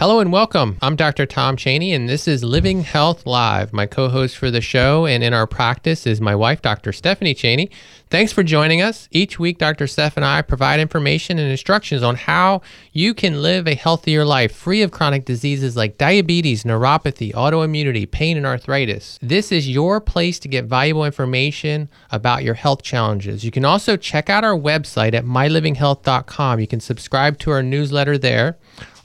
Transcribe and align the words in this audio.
Hello 0.00 0.20
and 0.20 0.30
welcome. 0.30 0.78
I'm 0.80 0.94
Dr. 0.94 1.26
Tom 1.26 1.56
Cheney, 1.56 1.92
and 1.92 2.08
this 2.08 2.28
is 2.28 2.44
Living 2.44 2.82
Health 2.82 3.26
Live. 3.26 3.72
My 3.72 3.84
co 3.86 4.08
host 4.08 4.36
for 4.36 4.48
the 4.48 4.60
show 4.60 5.06
and 5.06 5.24
in 5.24 5.34
our 5.34 5.48
practice 5.48 6.06
is 6.06 6.20
my 6.20 6.36
wife, 6.36 6.62
Dr. 6.62 6.92
Stephanie 6.92 7.34
Cheney. 7.34 7.68
Thanks 8.08 8.32
for 8.32 8.44
joining 8.44 8.80
us. 8.80 9.08
Each 9.10 9.40
week, 9.40 9.58
Dr. 9.58 9.88
Steph 9.88 10.16
and 10.16 10.24
I 10.24 10.42
provide 10.42 10.78
information 10.78 11.40
and 11.40 11.50
instructions 11.50 12.04
on 12.04 12.14
how 12.14 12.62
you 12.92 13.12
can 13.12 13.42
live 13.42 13.66
a 13.66 13.74
healthier 13.74 14.24
life 14.24 14.54
free 14.54 14.82
of 14.82 14.92
chronic 14.92 15.24
diseases 15.24 15.76
like 15.76 15.98
diabetes, 15.98 16.62
neuropathy, 16.62 17.32
autoimmunity, 17.32 18.08
pain, 18.08 18.36
and 18.36 18.46
arthritis. 18.46 19.18
This 19.20 19.50
is 19.50 19.68
your 19.68 20.00
place 20.00 20.38
to 20.38 20.46
get 20.46 20.66
valuable 20.66 21.06
information 21.06 21.90
about 22.12 22.44
your 22.44 22.54
health 22.54 22.84
challenges. 22.84 23.44
You 23.44 23.50
can 23.50 23.64
also 23.64 23.96
check 23.96 24.30
out 24.30 24.44
our 24.44 24.56
website 24.56 25.14
at 25.14 25.24
mylivinghealth.com. 25.24 26.60
You 26.60 26.68
can 26.68 26.78
subscribe 26.78 27.36
to 27.40 27.50
our 27.50 27.64
newsletter 27.64 28.16
there. 28.16 28.58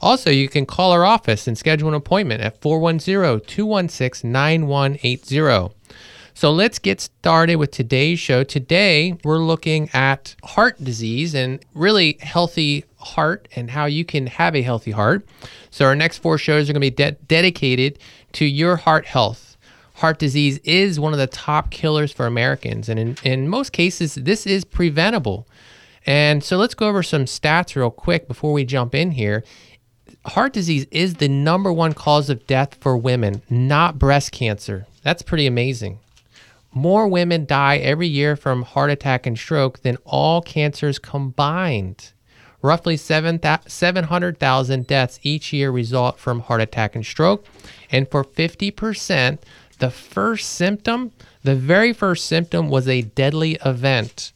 Also, 0.04 0.28
you 0.28 0.50
can 0.50 0.66
call 0.66 0.92
our 0.92 1.02
office 1.02 1.46
and 1.46 1.56
schedule 1.56 1.88
an 1.88 1.94
appointment 1.94 2.42
at 2.42 2.60
410 2.60 3.40
216 3.46 4.30
9180. 4.30 5.74
So 6.34 6.52
let's 6.52 6.78
get 6.78 7.00
started 7.00 7.56
with 7.56 7.70
today's 7.70 8.18
show. 8.18 8.44
Today, 8.44 9.16
we're 9.24 9.38
looking 9.38 9.88
at 9.94 10.36
heart 10.44 10.76
disease 10.84 11.34
and 11.34 11.58
really 11.72 12.18
healthy 12.20 12.84
heart 12.98 13.48
and 13.56 13.70
how 13.70 13.86
you 13.86 14.04
can 14.04 14.26
have 14.26 14.54
a 14.54 14.60
healthy 14.60 14.90
heart. 14.90 15.26
So, 15.70 15.86
our 15.86 15.96
next 15.96 16.18
four 16.18 16.36
shows 16.36 16.68
are 16.68 16.74
going 16.74 16.82
to 16.82 16.90
be 16.90 16.90
de- 16.90 17.12
dedicated 17.26 17.98
to 18.32 18.44
your 18.44 18.76
heart 18.76 19.06
health. 19.06 19.56
Heart 19.94 20.18
disease 20.18 20.58
is 20.64 21.00
one 21.00 21.14
of 21.14 21.18
the 21.18 21.28
top 21.28 21.70
killers 21.70 22.12
for 22.12 22.26
Americans, 22.26 22.90
and 22.90 23.00
in, 23.00 23.16
in 23.24 23.48
most 23.48 23.72
cases, 23.72 24.16
this 24.16 24.46
is 24.46 24.66
preventable. 24.66 25.48
And 26.04 26.44
so, 26.44 26.58
let's 26.58 26.74
go 26.74 26.88
over 26.88 27.02
some 27.02 27.24
stats 27.24 27.74
real 27.74 27.90
quick 27.90 28.28
before 28.28 28.52
we 28.52 28.64
jump 28.64 28.94
in 28.94 29.12
here 29.12 29.42
heart 30.26 30.52
disease 30.52 30.86
is 30.90 31.14
the 31.14 31.28
number 31.28 31.72
one 31.72 31.92
cause 31.92 32.30
of 32.30 32.46
death 32.46 32.76
for 32.80 32.96
women, 32.96 33.42
not 33.50 33.98
breast 33.98 34.32
cancer. 34.32 34.86
That's 35.02 35.22
pretty 35.22 35.46
amazing. 35.46 35.98
More 36.72 37.06
women 37.06 37.46
die 37.46 37.76
every 37.76 38.08
year 38.08 38.34
from 38.34 38.62
heart 38.62 38.90
attack 38.90 39.26
and 39.26 39.38
stroke 39.38 39.82
than 39.82 39.98
all 40.04 40.42
cancers 40.42 40.98
combined. 40.98 42.10
Roughly 42.62 42.96
700,000 42.96 44.86
deaths 44.86 45.20
each 45.22 45.52
year 45.52 45.70
result 45.70 46.18
from 46.18 46.40
heart 46.40 46.62
attack 46.62 46.96
and 46.96 47.04
stroke. 47.04 47.46
And 47.90 48.10
for 48.10 48.24
50%, 48.24 49.38
the 49.78 49.90
first 49.90 50.50
symptom, 50.50 51.12
the 51.42 51.54
very 51.54 51.92
first 51.92 52.24
symptom 52.24 52.70
was 52.70 52.88
a 52.88 53.02
deadly 53.02 53.58
event. 53.64 54.32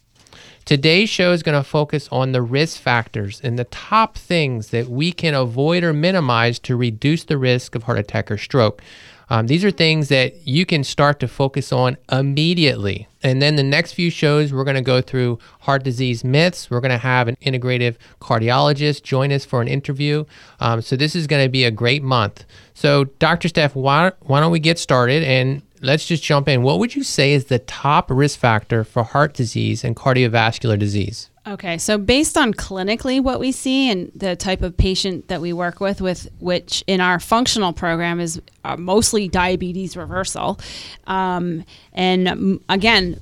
Today's 0.69 1.09
show 1.09 1.33
is 1.33 1.43
going 1.43 1.59
to 1.59 1.67
focus 1.67 2.11
on 2.13 2.33
the 2.33 2.43
risk 2.43 2.79
factors 2.79 3.41
and 3.43 3.59
the 3.59 3.65
top 3.65 4.19
things 4.19 4.69
that 4.69 4.87
we 4.87 5.13
can 5.13 5.33
avoid 5.33 5.83
or 5.83 5.95
minimize 5.95 6.59
to 6.59 6.77
reduce 6.77 7.25
the 7.25 7.39
risk 7.39 7.75
of 7.75 7.85
heart 7.85 7.99
attack 7.99 8.31
or 8.31 8.37
stroke. 8.37 8.83
Um, 9.31 9.47
these 9.47 9.65
are 9.65 9.71
things 9.71 10.09
that 10.09 10.47
you 10.47 10.67
can 10.67 10.85
start 10.85 11.21
to 11.21 11.29
focus 11.29 11.73
on 11.73 11.97
immediately. 12.13 13.09
And 13.23 13.41
then 13.41 13.57
the 13.57 13.63
next 13.63 13.95
few 13.95 14.11
shows, 14.11 14.53
we're 14.53 14.65
going 14.65 14.77
to 14.77 14.83
go 14.83 15.01
through 15.01 15.39
heart 15.61 15.85
disease 15.85 16.23
myths. 16.23 16.71
We're 16.71 16.83
going 16.83 16.91
to 16.91 16.99
have 16.99 17.29
an 17.29 17.37
integrative 17.37 17.97
cardiologist 18.21 19.05
join 19.05 19.33
us 19.33 19.47
for 19.47 19.63
an 19.63 19.69
interview. 19.69 20.27
Um, 20.61 20.83
so 20.83 20.97
this 20.97 21.17
is 21.17 21.27
going 21.27 21.47
to 21.47 21.51
be 21.51 21.65
a 21.65 21.71
great 21.71 22.03
month. 22.03 22.45
So, 22.75 23.05
Dr. 23.05 23.49
Steph, 23.49 23.75
why, 23.75 24.13
why 24.21 24.41
don't 24.41 24.53
we 24.53 24.61
get 24.61 24.79
started 24.79 25.23
and 25.23 25.63
let's 25.83 26.07
just 26.07 26.23
jump 26.23 26.49
in. 26.49 26.63
What 26.63 26.79
would 26.79 26.95
you 26.95 27.03
say 27.03 27.33
is 27.33 27.47
the 27.47 27.59
top 27.59 28.11
risk 28.11 28.39
factor 28.39 28.85
for 28.85 29.03
heart 29.03 29.35
disease 29.35 29.85
and 29.85 29.97
cardiovascular 29.97 30.79
disease? 30.79 31.31
Okay, 31.47 31.79
so 31.79 31.97
based 31.97 32.37
on 32.37 32.53
clinically 32.53 33.23
what 33.23 33.41
we 33.41 33.53
see 33.53 33.91
and 33.91 34.13
the 34.15 34.37
type 34.37 34.61
of 34.61 34.77
patient 34.77 35.29
that 35.29 35.41
we 35.41 35.55
work 35.55 35.81
with, 35.81 36.03
with 36.03 36.29
which 36.41 36.85
in 36.87 37.01
our 37.01 37.19
functional 37.19 37.73
program 37.73 38.21
is 38.21 38.41
uh, 38.65 38.77
mostly 38.77 39.29
diabetes 39.29 39.97
reversal, 39.97 40.61
um, 41.07 41.65
and 41.95 42.61
again, 42.69 43.19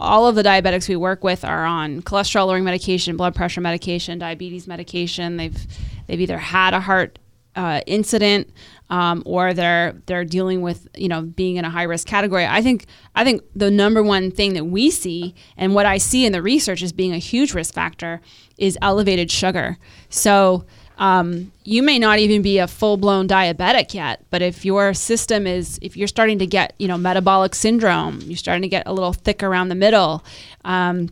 all 0.00 0.26
of 0.26 0.34
the 0.34 0.42
diabetics 0.42 0.88
we 0.88 0.96
work 0.96 1.24
with 1.24 1.44
are 1.44 1.64
on 1.64 2.02
cholesterol 2.02 2.46
lowering 2.46 2.64
medication, 2.64 3.16
blood 3.16 3.34
pressure 3.34 3.60
medication, 3.60 4.18
diabetes 4.18 4.66
medication. 4.66 5.36
They've 5.36 5.66
they've 6.06 6.20
either 6.20 6.38
had 6.38 6.74
a 6.74 6.80
heart 6.80 7.18
uh, 7.54 7.80
incident 7.86 8.50
um, 8.90 9.22
or 9.24 9.54
they're 9.54 9.94
they're 10.06 10.24
dealing 10.24 10.60
with 10.60 10.86
you 10.96 11.08
know 11.08 11.22
being 11.22 11.56
in 11.56 11.64
a 11.64 11.70
high 11.70 11.84
risk 11.84 12.06
category. 12.06 12.44
I 12.44 12.60
think 12.60 12.86
I 13.14 13.24
think 13.24 13.42
the 13.54 13.70
number 13.70 14.02
one 14.02 14.30
thing 14.30 14.54
that 14.54 14.64
we 14.64 14.90
see 14.90 15.34
and 15.56 15.74
what 15.74 15.86
I 15.86 15.98
see 15.98 16.26
in 16.26 16.32
the 16.32 16.42
research 16.42 16.82
as 16.82 16.92
being 16.92 17.12
a 17.12 17.18
huge 17.18 17.54
risk 17.54 17.72
factor 17.72 18.20
is 18.58 18.76
elevated 18.82 19.30
sugar. 19.30 19.78
So 20.10 20.66
um, 20.98 21.50
you 21.64 21.82
may 21.82 21.98
not 21.98 22.18
even 22.18 22.42
be 22.42 22.58
a 22.58 22.66
full 22.66 22.98
blown 22.98 23.26
diabetic 23.26 23.94
yet, 23.94 24.26
but 24.28 24.42
if 24.42 24.64
your 24.64 24.92
system 24.92 25.46
is 25.46 25.78
if 25.80 25.96
you're 25.96 26.08
starting 26.08 26.38
to 26.40 26.46
get 26.46 26.74
you 26.78 26.88
know 26.88 26.98
metabolic 26.98 27.54
syndrome, 27.54 28.20
you're 28.22 28.36
starting 28.36 28.62
to 28.62 28.68
get 28.68 28.86
a 28.86 28.92
little 28.92 29.12
thick 29.12 29.42
around 29.42 29.68
the 29.68 29.74
middle. 29.76 30.24
Um, 30.64 31.08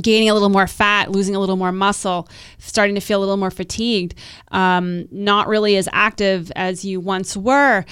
gaining 0.00 0.30
a 0.30 0.34
little 0.34 0.48
more 0.48 0.66
fat, 0.66 1.10
losing 1.10 1.34
a 1.34 1.40
little 1.40 1.56
more 1.56 1.72
muscle, 1.72 2.28
starting 2.58 2.94
to 2.94 3.00
feel 3.00 3.18
a 3.18 3.20
little 3.20 3.36
more 3.36 3.50
fatigued, 3.50 4.14
um, 4.52 5.06
not 5.10 5.48
really 5.48 5.76
as 5.76 5.88
active 5.92 6.50
as 6.56 6.84
you 6.84 7.00
once 7.00 7.36
were. 7.36 7.84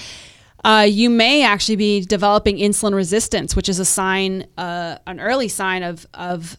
Uh, 0.65 0.87
you 0.89 1.09
may 1.09 1.45
actually 1.45 1.77
be 1.77 2.01
developing 2.01 2.57
insulin 2.57 2.93
resistance, 2.93 3.55
which 3.55 3.69
is 3.69 3.79
a 3.79 3.85
sign, 3.85 4.47
uh, 4.57 4.99
an 5.07 5.21
early 5.21 5.49
sign 5.49 5.83
of 5.83 6.07
of 6.15 6.57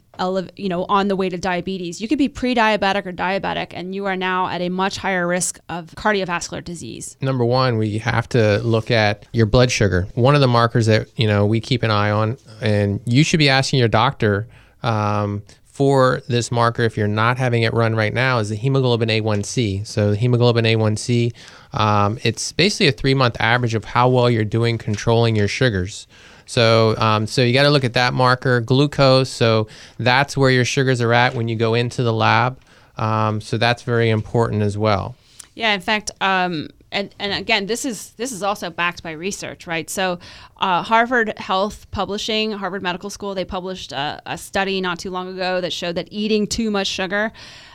you 0.56 0.70
know 0.70 0.86
on 0.90 1.08
the 1.08 1.16
way 1.16 1.30
to 1.30 1.38
diabetes. 1.38 2.02
You 2.02 2.08
could 2.08 2.18
be 2.18 2.30
pre-diabetic 2.30 3.06
or 3.06 3.12
diabetic, 3.12 3.68
and 3.72 3.96
you 3.96 4.06
are 4.06 4.16
now 4.16 4.48
at 4.48 4.62
a 4.62 4.70
much 4.70 4.98
higher 4.98 5.28
risk 5.28 5.60
of 5.70 5.88
cardiovascular 5.96 6.64
disease. 6.64 7.18
Number 7.22 7.46
one, 7.46 7.78
we 7.78 7.98
have 8.00 8.28
to 8.30 8.60
look 8.60 8.92
at 8.92 9.26
your 9.34 9.46
blood 9.46 9.72
sugar. 9.72 10.08
One 10.16 10.36
of 10.36 10.42
the 10.42 10.48
markers 10.48 10.86
that 10.86 11.08
you 11.18 11.28
know 11.28 11.46
we 11.46 11.60
keep 11.60 11.84
an 11.84 11.92
eye 11.92 12.12
on, 12.12 12.38
and 12.62 13.02
you 13.06 13.24
should 13.24 13.40
be 13.40 13.50
asking 13.50 13.80
your 13.80 13.88
doctor 13.90 14.48
um, 14.84 15.44
for 15.80 16.22
this 16.28 16.52
marker, 16.52 16.84
if 16.84 16.98
you're 16.98 17.08
not 17.08 17.38
having 17.38 17.64
it 17.64 17.74
run 17.74 17.96
right 17.96 18.14
now, 18.14 18.40
is 18.40 18.50
the 18.50 18.56
hemoglobin 18.56 19.08
A1C. 19.08 19.88
So 19.88 20.12
the 20.12 20.18
hemoglobin 20.18 20.66
A1C, 20.66 21.34
um, 21.72 22.20
it's 22.24 22.52
basically 22.52 22.88
a 22.88 22.92
three 22.92 23.14
month 23.14 23.38
average 23.40 23.76
of 23.76 23.86
how 23.86 24.10
well 24.10 24.30
you're 24.30 24.44
doing 24.44 24.78
controlling 24.78 25.38
your 25.38 25.48
sugars. 25.48 26.06
So, 26.46 26.98
um, 26.98 27.28
so 27.28 27.44
you 27.44 27.54
got 27.54 27.64
to 27.64 27.70
look 27.70 27.84
at 27.84 27.94
that 27.94 28.14
marker, 28.14 28.60
glucose. 28.60 29.30
So 29.30 29.68
that's 30.00 30.36
where 30.36 30.50
your 30.50 30.66
sugars 30.66 31.00
are 31.00 31.14
at 31.14 31.36
when 31.36 31.48
you 31.48 31.56
go 31.56 31.76
into 31.76 32.04
the 32.04 32.12
lab. 32.12 32.60
Um, 32.98 33.40
so 33.40 33.58
that's 33.58 33.84
very 33.84 34.10
important 34.10 34.64
as 34.64 34.78
well. 34.78 35.16
Yeah, 35.56 35.74
in 35.74 35.82
fact, 35.82 36.12
um, 36.20 36.68
and, 36.92 37.14
and 37.20 37.34
again, 37.34 37.68
this 37.68 37.86
is 37.86 38.12
this 38.12 38.32
is 38.32 38.42
also 38.42 38.70
backed 38.70 39.04
by 39.04 39.12
research, 39.12 39.68
right? 39.68 39.90
So, 39.90 40.20
uh, 40.58 40.82
Harvard 40.82 41.38
Health 41.38 41.90
Publishing, 41.92 42.52
Harvard 42.52 42.82
Medical 42.82 43.10
School, 43.10 43.36
they 43.36 43.46
published 43.46 43.92
a, 43.92 44.22
a, 44.26 44.38
study 44.38 44.82
not 44.82 44.98
too 44.98 45.12
long 45.12 45.28
ago 45.28 45.62
that 45.62 45.72
showed 45.72 45.96
that 45.96 46.08
eating 46.10 46.48
too 46.48 46.72
much 46.72 46.88
sugar 46.88 47.32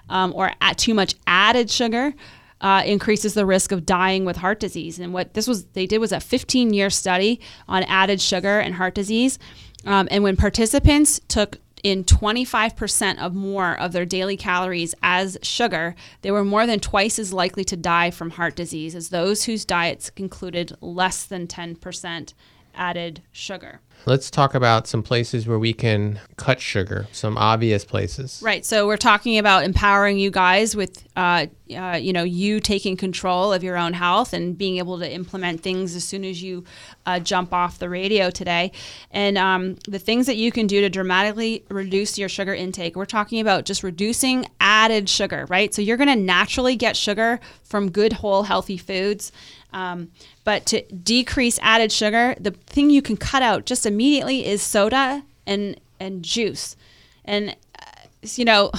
um, 0.09 0.33
or 0.35 0.51
at 0.61 0.79
too 0.79 0.95
much 0.95 1.15
added 1.27 1.71
sugar 1.71 2.13
uh, 2.61 2.83
increases 2.85 3.35
the 3.35 3.47
risk 3.47 3.73
of 3.73 3.87
dying 3.87 4.25
with 4.25 4.39
heart 4.39 4.59
disease. 4.59 4.99
And 4.99 5.13
what 5.13 5.35
this 5.35 5.47
was 5.47 5.65
they 5.67 5.87
did 5.87 5.99
was 5.99 6.13
a 6.13 6.21
15 6.21 6.73
year 6.73 6.91
study 6.91 7.41
on 7.69 7.85
added 7.85 8.21
sugar 8.21 8.59
and 8.59 8.75
heart 8.75 8.95
disease. 8.95 9.39
Um, 9.87 10.09
and 10.11 10.25
when 10.25 10.37
participants 10.37 11.21
took 11.29 11.59
in 11.85 12.03
25% 12.03 13.19
of 13.19 13.35
more 13.35 13.79
of 13.79 13.93
their 13.93 14.07
daily 14.07 14.39
calories 14.39 14.95
as 15.03 15.37
sugar, 15.43 15.95
they 16.23 16.31
were 16.31 16.45
more 16.45 16.67
than 16.67 16.81
twice 16.81 17.19
as 17.19 17.33
likely 17.33 17.63
to 17.63 17.77
die 17.77 18.11
from 18.11 18.31
heart 18.31 18.57
disease 18.57 18.95
as 18.95 19.11
those 19.11 19.45
whose 19.45 19.67
diets 19.67 20.11
included 20.17 20.73
less 20.81 21.25
than 21.25 21.47
10% 21.47 22.33
added 22.77 23.23
sugar. 23.33 23.81
Let's 24.07 24.31
talk 24.31 24.55
about 24.55 24.87
some 24.87 25.03
places 25.03 25.47
where 25.47 25.59
we 25.59 25.73
can 25.73 26.21
cut 26.37 26.61
sugar, 26.61 27.07
some 27.11 27.39
obvious 27.39 27.87
places. 27.87 28.41
Right. 28.45 28.63
So 28.65 28.87
we're 28.87 28.99
talking 28.99 29.39
about 29.39 29.65
empowering 29.65 30.19
you 30.19 30.31
guys 30.31 30.77
with, 30.77 31.09
uh, 31.17 31.47
uh, 31.75 31.99
you 31.99 32.13
know, 32.13 32.23
you 32.23 32.61
taking 32.61 32.99
control 32.99 33.51
of 33.51 33.65
your 33.65 33.79
own 33.79 33.95
health 33.95 34.35
and 34.35 34.59
being 34.59 34.77
able 34.77 34.99
to 34.99 35.11
implement 35.11 35.63
things 35.63 35.97
as 35.97 36.05
soon 36.05 36.23
as 36.23 36.43
you 36.43 36.65
uh, 37.07 37.19
jump 37.19 37.55
off 37.55 37.79
the 37.79 37.89
radio 37.89 38.29
today. 38.29 38.73
And 39.11 39.39
um, 39.39 39.77
the 39.89 39.99
things 39.99 40.27
that 40.27 40.37
you 40.37 40.53
can 40.53 40.67
do 40.67 40.83
to 40.83 40.91
dramatically 40.91 41.65
reduce 41.71 42.19
your 42.19 42.29
sugar 42.29 42.55
intake. 42.55 42.97
We're 42.97 43.07
talking 43.07 43.41
about 43.41 43.65
just 43.65 43.83
reducing 43.83 44.47
added 44.61 45.09
sugar, 45.09 45.47
right? 45.49 45.73
So 45.73 45.81
you're 45.81 45.97
going 45.97 46.09
to 46.09 46.17
naturally 46.17 46.77
get 46.77 46.95
sugar 46.95 47.41
from 47.63 47.91
good, 47.91 48.13
whole, 48.13 48.43
healthy 48.43 48.77
foods. 48.77 49.33
Um, 49.75 50.13
but 50.45 50.65
to 50.67 50.83
decrease 50.83 51.59
added 51.61 51.93
sugar, 51.93 52.35
the 52.41 52.53
thing 52.53 52.89
you 52.89 53.03
can 53.03 53.17
cut 53.17 53.43
out 53.43 53.67
just 53.67 53.85
immediately 53.85 54.47
is 54.47 54.63
soda 54.63 55.23
and 55.47 55.79
and 56.01 56.23
juice. 56.23 56.77
And 57.25 57.51
uh, 57.79 58.07
you 58.23 58.45
know, 58.45 58.71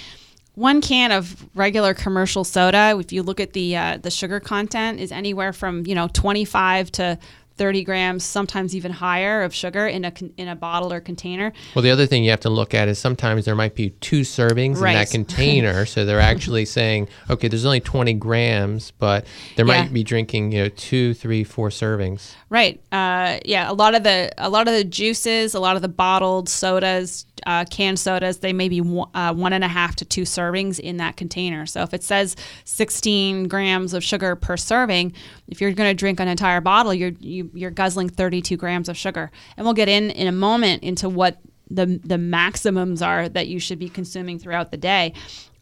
one 0.54 0.80
can 0.80 1.10
of 1.10 1.44
regular 1.54 1.92
commercial 1.92 2.44
soda, 2.44 2.96
if 2.98 3.12
you 3.12 3.22
look 3.22 3.40
at 3.40 3.52
the 3.52 3.76
uh, 3.76 3.96
the 3.98 4.10
sugar 4.10 4.38
content, 4.40 5.00
is 5.00 5.10
anywhere 5.10 5.52
from 5.52 5.86
you 5.86 5.94
know 5.94 6.08
25 6.12 6.92
to 6.92 7.18
30 7.56 7.84
grams, 7.84 8.24
sometimes 8.24 8.74
even 8.74 8.90
higher 8.92 9.42
of 9.42 9.54
sugar 9.54 9.86
in 9.86 10.04
a 10.04 10.12
in 10.36 10.48
a 10.48 10.56
bottle 10.56 10.92
or 10.92 11.00
container. 11.00 11.52
Well, 11.74 11.82
the 11.82 11.90
other 11.90 12.06
thing 12.06 12.24
you 12.24 12.30
have 12.30 12.40
to 12.40 12.50
look 12.50 12.74
at 12.74 12.88
is 12.88 12.98
sometimes 12.98 13.44
there 13.44 13.54
might 13.54 13.74
be 13.74 13.90
two 14.00 14.22
servings 14.22 14.76
in 14.76 14.82
that 14.94 15.10
container, 15.12 15.86
so 15.86 16.04
they're 16.04 16.20
actually 16.20 16.64
saying, 16.64 17.08
okay, 17.30 17.48
there's 17.48 17.64
only 17.64 17.80
20 17.80 18.14
grams, 18.14 18.90
but 18.92 19.24
there 19.56 19.66
Yeah. 19.66 19.82
might 19.82 19.92
be 19.92 20.02
drinking, 20.02 20.52
you 20.52 20.64
know, 20.64 20.68
two, 20.70 21.14
three, 21.14 21.44
four 21.44 21.68
servings. 21.68 22.32
Right. 22.50 22.80
Uh, 22.92 23.38
yeah. 23.44 23.70
A 23.70 23.74
lot 23.74 23.94
of 23.94 24.02
the 24.02 24.32
a 24.38 24.48
lot 24.48 24.66
of 24.68 24.74
the 24.74 24.84
juices, 24.84 25.54
a 25.54 25.60
lot 25.60 25.76
of 25.76 25.82
the 25.82 25.88
bottled 25.88 26.48
sodas, 26.48 27.26
uh, 27.46 27.64
canned 27.64 27.98
sodas, 27.98 28.38
they 28.38 28.52
may 28.52 28.68
be 28.68 28.80
one, 28.80 29.08
uh, 29.14 29.32
one 29.34 29.52
and 29.52 29.64
a 29.64 29.68
half 29.68 29.96
to 29.96 30.04
two 30.04 30.22
servings 30.22 30.78
in 30.78 30.98
that 30.98 31.16
container. 31.16 31.66
So 31.66 31.82
if 31.82 31.94
it 31.94 32.02
says 32.02 32.36
16 32.64 33.48
grams 33.48 33.94
of 33.94 34.04
sugar 34.04 34.36
per 34.36 34.56
serving, 34.56 35.12
if 35.48 35.60
you're 35.60 35.72
going 35.72 35.90
to 35.90 35.94
drink 35.94 36.20
an 36.20 36.28
entire 36.28 36.60
bottle, 36.60 36.94
you're 36.94 37.12
you, 37.20 37.50
you're 37.54 37.70
guzzling 37.70 38.08
32 38.08 38.56
grams 38.56 38.88
of 38.88 38.96
sugar. 38.96 39.30
And 39.56 39.64
we'll 39.64 39.74
get 39.74 39.88
in 39.88 40.10
in 40.10 40.26
a 40.26 40.32
moment 40.32 40.82
into 40.82 41.08
what 41.08 41.38
the 41.74 42.00
the 42.04 42.18
maximums 42.18 43.02
are 43.02 43.28
that 43.28 43.48
you 43.48 43.58
should 43.58 43.78
be 43.78 43.88
consuming 43.88 44.38
throughout 44.38 44.70
the 44.70 44.76
day 44.76 45.12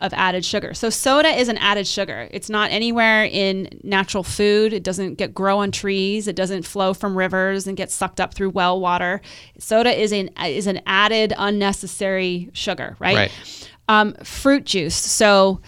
of 0.00 0.12
added 0.14 0.44
sugar. 0.44 0.74
So 0.74 0.90
soda 0.90 1.28
is 1.28 1.48
an 1.48 1.58
added 1.58 1.86
sugar. 1.86 2.28
It's 2.32 2.50
not 2.50 2.70
anywhere 2.72 3.24
in 3.24 3.68
natural 3.84 4.24
food. 4.24 4.72
It 4.72 4.82
doesn't 4.82 5.14
get 5.14 5.32
grow 5.32 5.58
on 5.58 5.70
trees. 5.70 6.26
It 6.26 6.34
doesn't 6.34 6.64
flow 6.64 6.92
from 6.92 7.16
rivers 7.16 7.66
and 7.66 7.76
get 7.76 7.90
sucked 7.90 8.20
up 8.20 8.34
through 8.34 8.50
well 8.50 8.80
water. 8.80 9.20
Soda 9.58 9.90
is 9.90 10.12
an 10.12 10.28
is 10.44 10.66
an 10.66 10.80
added 10.86 11.32
unnecessary 11.36 12.50
sugar, 12.52 12.96
right? 12.98 13.16
Right. 13.16 13.68
Um, 13.88 14.14
fruit 14.24 14.64
juice. 14.64 14.96
So 14.96 15.60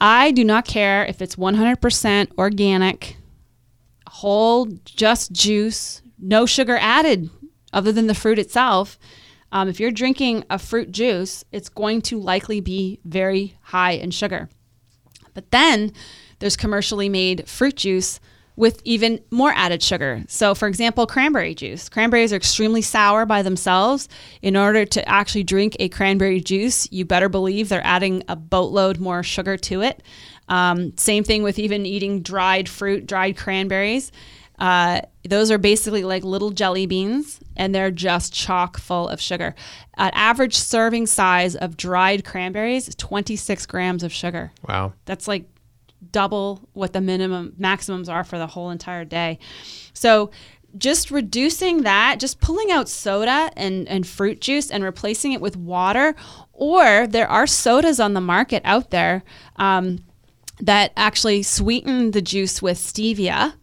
I 0.00 0.30
do 0.30 0.44
not 0.44 0.64
care 0.64 1.04
if 1.06 1.20
it's 1.20 1.36
100% 1.36 2.28
organic, 2.38 3.16
whole, 4.06 4.66
just 4.84 5.32
juice, 5.32 6.02
no 6.18 6.46
sugar 6.46 6.78
added 6.80 7.30
other 7.72 7.92
than 7.92 8.06
the 8.06 8.14
fruit 8.14 8.38
itself. 8.38 8.98
Um, 9.52 9.68
if 9.68 9.80
you're 9.80 9.90
drinking 9.90 10.44
a 10.50 10.58
fruit 10.58 10.92
juice, 10.92 11.44
it's 11.52 11.68
going 11.68 12.02
to 12.02 12.20
likely 12.20 12.60
be 12.60 13.00
very 13.04 13.56
high 13.62 13.92
in 13.92 14.10
sugar. 14.10 14.48
But 15.34 15.50
then 15.50 15.92
there's 16.38 16.56
commercially 16.56 17.08
made 17.08 17.48
fruit 17.48 17.76
juice 17.76 18.20
with 18.58 18.82
even 18.84 19.20
more 19.30 19.52
added 19.54 19.80
sugar. 19.80 20.24
So, 20.26 20.52
for 20.52 20.66
example, 20.66 21.06
cranberry 21.06 21.54
juice. 21.54 21.88
Cranberries 21.88 22.32
are 22.32 22.36
extremely 22.36 22.82
sour 22.82 23.24
by 23.24 23.42
themselves. 23.42 24.08
In 24.42 24.56
order 24.56 24.84
to 24.84 25.08
actually 25.08 25.44
drink 25.44 25.76
a 25.78 25.88
cranberry 25.88 26.40
juice, 26.40 26.90
you 26.90 27.04
better 27.04 27.28
believe 27.28 27.68
they're 27.68 27.86
adding 27.86 28.24
a 28.26 28.34
boatload 28.34 28.98
more 28.98 29.22
sugar 29.22 29.56
to 29.58 29.82
it. 29.82 30.02
Um, 30.48 30.96
same 30.96 31.22
thing 31.22 31.44
with 31.44 31.60
even 31.60 31.86
eating 31.86 32.20
dried 32.20 32.68
fruit, 32.68 33.06
dried 33.06 33.36
cranberries. 33.36 34.10
Uh, 34.58 35.00
those 35.28 35.50
are 35.50 35.58
basically 35.58 36.04
like 36.04 36.24
little 36.24 36.50
jelly 36.50 36.86
beans, 36.86 37.40
and 37.56 37.74
they're 37.74 37.90
just 37.90 38.32
chock 38.32 38.78
full 38.78 39.08
of 39.08 39.20
sugar. 39.20 39.54
An 39.96 40.10
average 40.14 40.56
serving 40.56 41.06
size 41.06 41.54
of 41.54 41.76
dried 41.76 42.24
cranberries 42.24 42.88
is 42.88 42.94
26 42.94 43.66
grams 43.66 44.02
of 44.02 44.12
sugar. 44.12 44.52
Wow. 44.66 44.94
That's 45.04 45.28
like 45.28 45.44
double 46.12 46.68
what 46.72 46.92
the 46.92 47.00
minimum 47.00 47.54
maximums 47.58 48.08
are 48.08 48.24
for 48.24 48.38
the 48.38 48.46
whole 48.46 48.70
entire 48.70 49.04
day. 49.04 49.38
So 49.92 50.30
just 50.76 51.10
reducing 51.10 51.82
that, 51.82 52.16
just 52.20 52.40
pulling 52.40 52.70
out 52.70 52.88
soda 52.88 53.50
and, 53.56 53.88
and 53.88 54.06
fruit 54.06 54.40
juice 54.40 54.70
and 54.70 54.84
replacing 54.84 55.32
it 55.32 55.40
with 55.40 55.56
water, 55.56 56.14
or 56.52 57.06
there 57.06 57.28
are 57.28 57.46
sodas 57.46 57.98
on 57.98 58.14
the 58.14 58.20
market 58.20 58.62
out 58.64 58.90
there 58.90 59.22
um, 59.56 60.00
that 60.60 60.92
actually 60.96 61.42
sweeten 61.42 62.10
the 62.10 62.22
juice 62.22 62.60
with 62.60 62.78
stevia. 62.78 63.54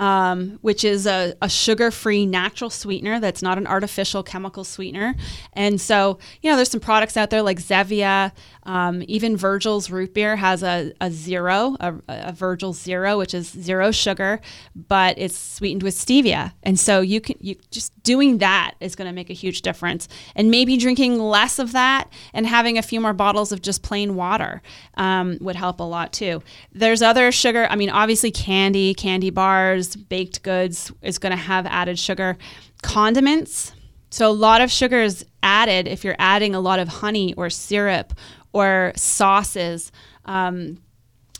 Um, 0.00 0.58
which 0.62 0.82
is 0.82 1.06
a, 1.06 1.34
a 1.42 1.48
sugar 1.50 1.90
free 1.90 2.24
natural 2.24 2.70
sweetener 2.70 3.20
that's 3.20 3.42
not 3.42 3.58
an 3.58 3.66
artificial 3.66 4.22
chemical 4.22 4.64
sweetener. 4.64 5.14
And 5.52 5.78
so, 5.78 6.18
you 6.40 6.48
know, 6.48 6.56
there's 6.56 6.70
some 6.70 6.80
products 6.80 7.18
out 7.18 7.28
there 7.28 7.42
like 7.42 7.58
Zevia, 7.60 8.32
um, 8.70 9.02
even 9.08 9.36
Virgil's 9.36 9.90
root 9.90 10.14
beer 10.14 10.36
has 10.36 10.62
a, 10.62 10.92
a 11.00 11.10
zero, 11.10 11.76
a, 11.80 11.92
a 12.06 12.30
Virgil 12.30 12.72
zero, 12.72 13.18
which 13.18 13.34
is 13.34 13.48
zero 13.48 13.90
sugar, 13.90 14.40
but 14.76 15.18
it's 15.18 15.36
sweetened 15.36 15.82
with 15.82 15.96
stevia. 15.96 16.52
And 16.62 16.78
so 16.78 17.00
you 17.00 17.20
can, 17.20 17.34
you 17.40 17.56
just 17.72 18.00
doing 18.04 18.38
that 18.38 18.74
is 18.78 18.94
going 18.94 19.08
to 19.08 19.12
make 19.12 19.28
a 19.28 19.32
huge 19.32 19.62
difference. 19.62 20.06
And 20.36 20.52
maybe 20.52 20.76
drinking 20.76 21.18
less 21.18 21.58
of 21.58 21.72
that 21.72 22.12
and 22.32 22.46
having 22.46 22.78
a 22.78 22.82
few 22.82 23.00
more 23.00 23.12
bottles 23.12 23.50
of 23.50 23.60
just 23.60 23.82
plain 23.82 24.14
water 24.14 24.62
um, 24.94 25.38
would 25.40 25.56
help 25.56 25.80
a 25.80 25.82
lot 25.82 26.12
too. 26.12 26.40
There's 26.70 27.02
other 27.02 27.32
sugar. 27.32 27.66
I 27.68 27.74
mean, 27.74 27.90
obviously 27.90 28.30
candy, 28.30 28.94
candy 28.94 29.30
bars, 29.30 29.96
baked 29.96 30.44
goods 30.44 30.92
is 31.02 31.18
going 31.18 31.32
to 31.32 31.36
have 31.42 31.66
added 31.66 31.98
sugar. 31.98 32.38
Condiments. 32.82 33.72
So 34.12 34.28
a 34.28 34.32
lot 34.32 34.60
of 34.60 34.70
sugar 34.70 35.00
is 35.00 35.24
added 35.42 35.86
if 35.86 36.04
you're 36.04 36.16
adding 36.18 36.54
a 36.54 36.60
lot 36.60 36.78
of 36.80 36.88
honey 36.88 37.32
or 37.34 37.48
syrup 37.48 38.12
or 38.52 38.92
sauces. 38.96 39.92
Um, 40.24 40.78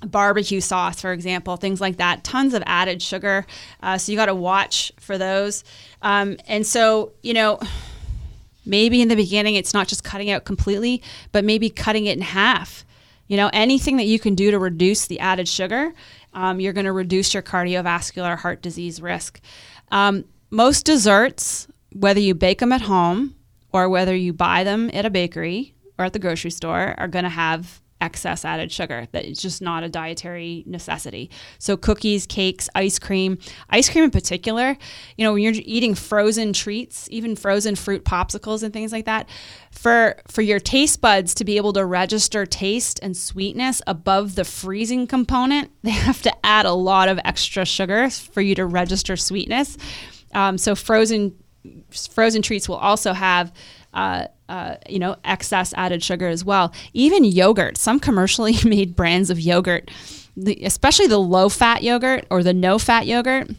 barbecue 0.07 0.61
sauce, 0.61 1.01
for 1.01 1.13
example, 1.13 1.57
things 1.57 1.81
like 1.81 1.99
that. 1.99 2.25
Tons 2.25 2.55
of 2.55 2.63
added 2.67 3.03
sugar. 3.03 3.47
Uh, 3.83 3.99
so 3.99 4.11
you 4.11 4.17
got 4.17 4.27
to 4.27 4.35
watch 4.35 4.93
for 4.99 5.19
those. 5.19 5.65
Um, 6.03 6.39
and 6.49 6.67
so, 6.67 7.13
you 7.23 7.35
know, 7.35 7.61
maybe 8.65 9.03
in 9.03 9.09
the 9.09 9.17
beginning 9.17 9.57
it's 9.57 9.75
not 9.75 9.89
just 9.89 10.05
cutting 10.05 10.31
out 10.31 10.45
completely, 10.45 11.03
but 11.33 11.45
maybe 11.45 11.69
cutting 11.71 12.07
it 12.07 12.17
in 12.17 12.23
half. 12.23 12.85
You 13.27 13.37
know, 13.37 13.51
anything 13.53 13.97
that 13.99 14.07
you 14.07 14.19
can 14.19 14.35
do 14.35 14.51
to 14.51 14.59
reduce 14.59 15.07
the 15.07 15.21
added 15.21 15.49
sugar, 15.49 15.93
um, 16.33 16.61
you're 16.61 16.73
going 16.73 16.87
to 16.87 16.93
reduce 16.93 17.33
your 17.35 17.43
cardiovascular 17.43 18.39
heart 18.39 18.63
disease 18.63 19.01
risk. 19.01 19.41
Um, 19.93 20.25
most 20.51 20.85
desserts, 20.85 21.69
whether 21.93 22.21
you 22.21 22.35
bake 22.35 22.59
them 22.59 22.73
at 22.73 22.83
home 22.83 23.37
or 23.73 23.89
whether 23.89 24.15
you 24.17 24.33
buy 24.33 24.65
them 24.65 24.91
at 24.93 25.05
a 25.05 25.11
bakery 25.11 25.75
or 26.01 26.05
at 26.05 26.13
the 26.13 26.19
grocery 26.19 26.51
store, 26.51 26.95
are 26.99 27.09
going 27.09 27.25
to 27.25 27.29
have 27.29 27.81
excess 28.01 28.47
added 28.47 28.73
sugar 28.73 29.07
that 29.13 29.27
it's 29.27 29.43
just 29.43 29.61
not 29.61 29.83
a 29.83 29.89
dietary 29.89 30.65
necessity. 30.67 31.31
So 31.59 31.77
cookies 31.77 32.27
cakes 32.27 32.69
ice 32.75 32.99
cream 32.99 33.39
ice 33.69 33.91
cream 33.91 34.05
in 34.05 34.11
particular 34.11 34.79
you 35.19 35.25
know 35.25 35.35
when 35.35 35.43
you're 35.43 35.53
eating 35.57 35.95
frozen 35.95 36.55
treats 36.55 37.09
even 37.11 37.37
frozen 37.37 37.77
fruit 37.77 38.05
popsicles 38.05 38.63
and 38.63 38.73
things 38.73 38.91
like 38.91 39.05
that 39.05 39.29
for 39.71 40.17
for 40.29 40.41
your 40.41 40.59
taste 40.59 41.03
buds 41.03 41.35
to 41.35 41.45
be 41.45 41.59
able 41.59 41.75
to 41.75 41.85
register 41.85 42.47
taste 42.47 42.99
and 43.03 43.15
sweetness 43.15 43.83
above 43.87 44.35
the 44.35 44.45
freezing 44.45 45.07
component 45.07 45.71
they 45.83 45.91
have 45.91 46.23
to 46.23 46.33
add 46.43 46.65
a 46.65 46.73
lot 46.73 47.11
of 47.11 47.21
extra 47.25 47.67
sugar 47.67 48.09
for 48.09 48.41
you 48.41 48.55
to 48.55 48.65
register 48.65 49.17
sweetness. 49.17 49.77
Um, 50.33 50.59
so 50.59 50.75
frozen 50.75 51.35
frozen 51.91 52.43
treats 52.43 52.69
will 52.69 52.77
also 52.77 53.13
have 53.13 53.53
uh, 53.93 54.27
uh, 54.51 54.77
you 54.89 54.99
know 54.99 55.17
excess 55.25 55.73
added 55.75 56.03
sugar 56.03 56.29
as 56.29 56.45
well. 56.45 56.73
Even 56.93 57.25
yogurt 57.25 57.79
some 57.79 57.99
commercially 57.99 58.57
made 58.65 58.95
brands 58.95 59.31
of 59.31 59.41
yogurt 59.41 59.91
especially 60.63 61.07
the 61.07 61.19
low 61.19 61.49
fat 61.49 61.83
yogurt 61.83 62.25
or 62.31 62.43
the 62.43 62.55
no 62.55 62.79
fat 62.79 63.07
yogurt 63.07 63.51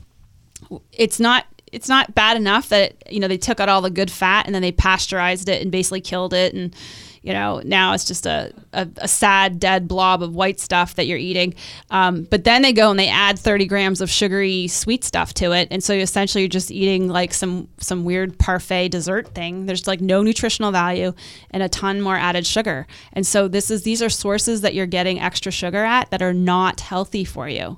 it's 0.93 1.19
not 1.19 1.45
it's 1.71 1.88
not 1.88 2.13
bad 2.15 2.38
enough 2.38 2.69
that 2.69 2.93
you 3.12 3.19
know 3.19 3.27
they 3.27 3.38
took 3.38 3.60
out 3.60 3.69
all 3.69 3.81
the 3.81 3.89
good 3.89 4.12
fat 4.12 4.45
and 4.45 4.55
then 4.55 4.62
they 4.62 4.71
pasteurized 4.71 5.50
it 5.50 5.62
and 5.62 5.71
basically 5.71 6.01
killed 6.01 6.33
it 6.33 6.53
and 6.53 6.75
you 7.21 7.33
know 7.33 7.61
now 7.63 7.93
it's 7.93 8.05
just 8.05 8.25
a, 8.25 8.53
a, 8.73 8.87
a 8.97 9.07
sad 9.07 9.59
dead 9.59 9.87
blob 9.87 10.23
of 10.23 10.33
white 10.35 10.59
stuff 10.59 10.95
that 10.95 11.05
you're 11.07 11.17
eating. 11.17 11.53
Um, 11.89 12.23
but 12.23 12.43
then 12.43 12.61
they 12.61 12.73
go 12.73 12.89
and 12.89 12.99
they 12.99 13.09
add 13.09 13.37
30 13.37 13.65
grams 13.65 14.01
of 14.01 14.09
sugary 14.09 14.67
sweet 14.67 15.03
stuff 15.03 15.33
to 15.35 15.51
it. 15.51 15.67
And 15.71 15.83
so 15.83 15.93
you 15.93 16.01
essentially 16.01 16.43
you're 16.43 16.49
just 16.49 16.71
eating 16.71 17.07
like 17.07 17.33
some 17.33 17.67
some 17.77 18.03
weird 18.03 18.37
parfait 18.39 18.89
dessert 18.89 19.33
thing. 19.35 19.65
There's 19.65 19.87
like 19.87 20.01
no 20.01 20.23
nutritional 20.23 20.71
value 20.71 21.13
and 21.51 21.63
a 21.63 21.69
ton 21.69 22.01
more 22.01 22.17
added 22.17 22.45
sugar. 22.45 22.87
And 23.13 23.25
so 23.25 23.47
this 23.47 23.69
is 23.69 23.83
these 23.83 24.01
are 24.01 24.09
sources 24.09 24.61
that 24.61 24.73
you're 24.73 24.85
getting 24.85 25.19
extra 25.19 25.51
sugar 25.51 25.83
at 25.83 26.09
that 26.11 26.21
are 26.21 26.33
not 26.33 26.81
healthy 26.81 27.23
for 27.23 27.47
you. 27.47 27.77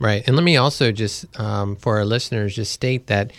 Right. 0.00 0.24
And 0.26 0.34
let 0.34 0.44
me 0.44 0.56
also 0.56 0.92
just, 0.92 1.26
um, 1.38 1.76
for 1.76 1.98
our 1.98 2.06
listeners, 2.06 2.56
just 2.56 2.72
state 2.72 3.08
that 3.08 3.32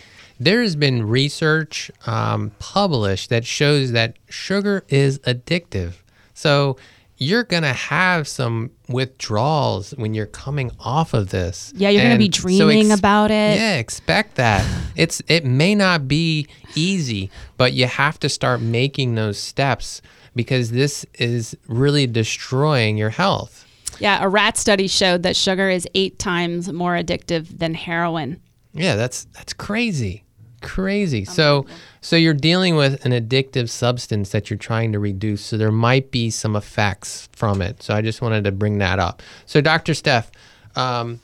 there 0.44 0.62
has 0.62 0.76
been 0.76 1.06
research 1.08 1.90
um, 2.06 2.50
published 2.58 3.30
that 3.30 3.44
shows 3.44 3.92
that 3.92 4.16
sugar 4.28 4.84
is 4.88 5.18
addictive. 5.20 5.94
So 6.34 6.76
you're 7.16 7.44
going 7.44 7.62
to 7.62 7.72
have 7.72 8.26
some 8.26 8.70
withdrawals 8.88 9.92
when 9.92 10.14
you're 10.14 10.26
coming 10.26 10.72
off 10.80 11.14
of 11.14 11.30
this. 11.30 11.72
Yeah, 11.76 11.88
you're 11.90 12.02
gonna 12.02 12.18
be 12.18 12.26
And 12.26 12.34
so 12.34 12.42
dreaming 12.42 12.90
about 12.90 13.30
it. 13.30 13.56
Yeah, 13.56 13.76
expect 13.76 14.34
that. 14.36 14.66
it's 14.96 15.22
it 15.28 15.44
may 15.44 15.74
not 15.74 16.08
be 16.08 16.48
easy, 16.74 17.30
but 17.56 17.72
you 17.72 17.86
have 17.86 18.18
to 18.20 18.28
start 18.28 18.60
making 18.60 19.14
those 19.14 19.38
steps 19.38 20.02
because 20.34 20.70
this 20.70 21.06
is 21.14 21.56
really 21.68 22.06
destroying 22.06 22.96
your 22.96 23.10
health. 23.10 23.66
Yeah, 24.00 24.24
a 24.24 24.28
rat 24.28 24.56
study 24.56 24.88
showed 24.88 25.22
that 25.22 25.36
sugar 25.36 25.68
is 25.68 25.86
eight 25.94 26.18
times 26.18 26.72
more 26.72 26.94
addictive 26.96 27.58
than 27.58 27.74
heroin. 27.74 28.40
Yeah, 28.74 28.96
that's 28.96 29.24
that's 29.26 29.52
crazy. 29.52 30.24
Crazy. 30.62 31.24
So 31.24 31.66
so 32.00 32.16
you're 32.16 32.34
dealing 32.34 32.74
with 32.76 33.04
an 33.04 33.12
addictive 33.12 33.68
substance 33.68 34.30
that 34.30 34.50
you're 34.50 34.58
trying 34.58 34.92
to 34.92 34.98
reduce. 34.98 35.44
So 35.44 35.56
there 35.56 35.70
might 35.70 36.10
be 36.10 36.30
some 36.30 36.56
effects 36.56 37.28
from 37.32 37.62
it. 37.62 37.82
So 37.82 37.94
I 37.94 38.02
just 38.02 38.20
wanted 38.20 38.44
to 38.44 38.52
bring 38.52 38.78
that 38.78 38.98
up. 38.98 39.22
So 39.46 39.60
Dr. 39.60 39.94
Steph, 39.94 40.30
um, 40.74 41.20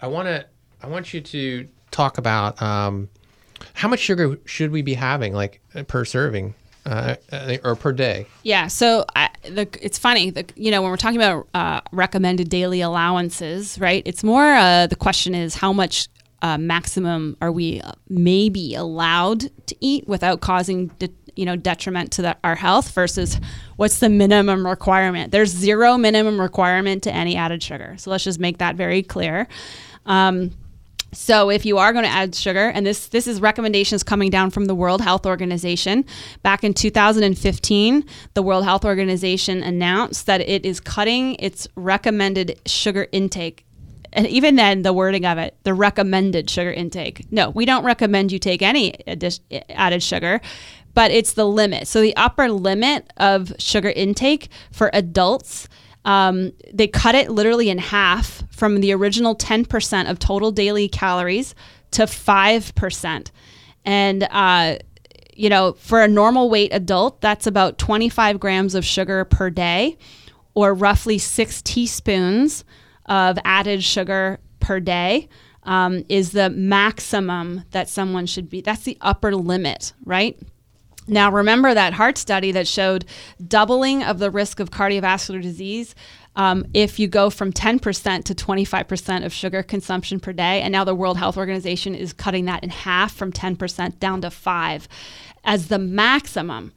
I 0.00 0.08
want 0.08 0.26
to 0.26 0.46
I 0.82 0.86
want 0.88 1.12
you 1.12 1.20
to 1.20 1.68
talk 1.90 2.18
about 2.18 2.60
um, 2.62 3.08
how 3.74 3.88
much 3.88 4.00
sugar 4.00 4.38
should 4.44 4.70
we 4.70 4.82
be 4.82 4.94
having, 4.94 5.32
like 5.32 5.60
per 5.88 6.04
serving 6.04 6.54
uh, 6.86 7.16
uh 7.32 7.56
or 7.64 7.74
per 7.74 7.92
day? 7.92 8.26
Yeah. 8.42 8.68
So 8.68 9.04
I, 9.14 9.30
the, 9.42 9.68
it's 9.82 9.98
funny, 9.98 10.30
the, 10.30 10.44
you 10.56 10.70
know, 10.70 10.82
when 10.82 10.90
we're 10.90 10.96
talking 10.96 11.20
about 11.20 11.48
uh, 11.54 11.80
recommended 11.92 12.48
daily 12.48 12.80
allowances, 12.80 13.78
right? 13.80 14.02
It's 14.06 14.22
more 14.22 14.54
uh, 14.54 14.86
the 14.86 14.96
question 14.96 15.34
is 15.34 15.54
how 15.54 15.72
much 15.72 16.08
uh, 16.42 16.58
maximum 16.58 17.36
are 17.40 17.52
we 17.52 17.80
maybe 18.08 18.74
allowed 18.74 19.40
to 19.66 19.76
eat 19.80 20.06
without 20.06 20.40
causing 20.40 20.88
de- 20.98 21.10
you 21.36 21.44
know 21.44 21.56
detriment 21.56 22.12
to 22.12 22.22
the, 22.22 22.36
our 22.42 22.56
health 22.56 22.90
versus 22.92 23.40
what's 23.76 24.00
the 24.00 24.08
minimum 24.08 24.66
requirement? 24.66 25.32
There's 25.32 25.50
zero 25.50 25.96
minimum 25.96 26.40
requirement 26.40 27.02
to 27.04 27.14
any 27.14 27.36
added 27.36 27.62
sugar. 27.62 27.94
So 27.98 28.10
let's 28.10 28.24
just 28.24 28.40
make 28.40 28.58
that 28.58 28.76
very 28.76 29.02
clear. 29.02 29.48
Um, 30.06 30.52
so 31.12 31.48
if 31.48 31.64
you 31.64 31.78
are 31.78 31.92
going 31.92 32.04
to 32.04 32.10
add 32.10 32.34
sugar, 32.34 32.68
and 32.68 32.84
this 32.84 33.06
this 33.08 33.26
is 33.26 33.40
recommendations 33.40 34.02
coming 34.02 34.30
down 34.30 34.50
from 34.50 34.66
the 34.66 34.74
World 34.74 35.00
Health 35.00 35.24
Organization, 35.24 36.04
back 36.42 36.64
in 36.64 36.74
2015, 36.74 38.04
the 38.34 38.42
World 38.42 38.64
Health 38.64 38.84
Organization 38.84 39.62
announced 39.62 40.26
that 40.26 40.42
it 40.42 40.66
is 40.66 40.80
cutting 40.80 41.36
its 41.36 41.66
recommended 41.76 42.60
sugar 42.66 43.06
intake. 43.12 43.64
And 44.18 44.26
even 44.26 44.56
then, 44.56 44.82
the 44.82 44.92
wording 44.92 45.24
of 45.24 45.38
it, 45.38 45.56
the 45.62 45.72
recommended 45.72 46.50
sugar 46.50 46.72
intake. 46.72 47.30
No, 47.30 47.50
we 47.50 47.64
don't 47.64 47.84
recommend 47.84 48.32
you 48.32 48.40
take 48.40 48.62
any 48.62 48.96
added 49.70 50.02
sugar, 50.02 50.40
but 50.92 51.12
it's 51.12 51.34
the 51.34 51.46
limit. 51.46 51.86
So 51.86 52.00
the 52.00 52.16
upper 52.16 52.48
limit 52.48 53.12
of 53.18 53.52
sugar 53.60 53.90
intake 53.90 54.48
for 54.72 54.90
adults 54.92 55.68
um, 56.04 56.52
they 56.74 56.88
cut 56.88 57.14
it 57.14 57.30
literally 57.30 57.70
in 57.70 57.78
half 57.78 58.42
from 58.50 58.80
the 58.80 58.92
original 58.92 59.36
10% 59.36 60.10
of 60.10 60.18
total 60.18 60.50
daily 60.50 60.88
calories 60.88 61.54
to 61.92 62.02
5%. 62.02 63.30
And, 63.84 64.28
uh, 64.32 64.78
you 65.34 65.48
know, 65.48 65.74
for 65.74 66.02
a 66.02 66.08
normal 66.08 66.50
weight 66.50 66.72
adult, 66.72 67.20
that's 67.20 67.46
about 67.46 67.78
25 67.78 68.40
grams 68.40 68.74
of 68.74 68.84
sugar 68.84 69.24
per 69.24 69.48
day, 69.48 69.96
or 70.54 70.74
roughly 70.74 71.18
six 71.18 71.62
teaspoons 71.62 72.64
of 73.08 73.38
added 73.44 73.82
sugar 73.82 74.38
per 74.60 74.80
day. 74.80 75.28
Um, 75.64 76.04
is 76.08 76.32
the 76.32 76.48
maximum 76.48 77.64
that 77.72 77.90
someone 77.90 78.24
should 78.24 78.48
be. 78.48 78.62
That's 78.62 78.84
the 78.84 78.96
upper 79.02 79.36
limit, 79.36 79.92
right? 80.02 80.38
Now, 81.08 81.30
remember 81.30 81.72
that 81.74 81.94
heart 81.94 82.16
study 82.16 82.52
that 82.52 82.68
showed 82.68 83.06
doubling 83.46 84.02
of 84.02 84.18
the 84.18 84.30
risk 84.30 84.60
of 84.60 84.70
cardiovascular 84.70 85.42
disease 85.42 85.94
um, 86.36 86.66
if 86.74 86.98
you 86.98 87.08
go 87.08 87.30
from 87.30 87.52
10% 87.52 88.24
to 88.24 88.34
25% 88.34 89.24
of 89.24 89.32
sugar 89.32 89.62
consumption 89.62 90.20
per 90.20 90.32
day. 90.32 90.60
And 90.60 90.70
now 90.70 90.84
the 90.84 90.94
World 90.94 91.16
Health 91.16 91.36
Organization 91.36 91.94
is 91.94 92.12
cutting 92.12 92.44
that 92.44 92.62
in 92.62 92.70
half 92.70 93.14
from 93.14 93.32
10% 93.32 93.98
down 93.98 94.20
to 94.20 94.30
5 94.30 94.88
as 95.44 95.68
the 95.68 95.78
maximum. 95.78 96.72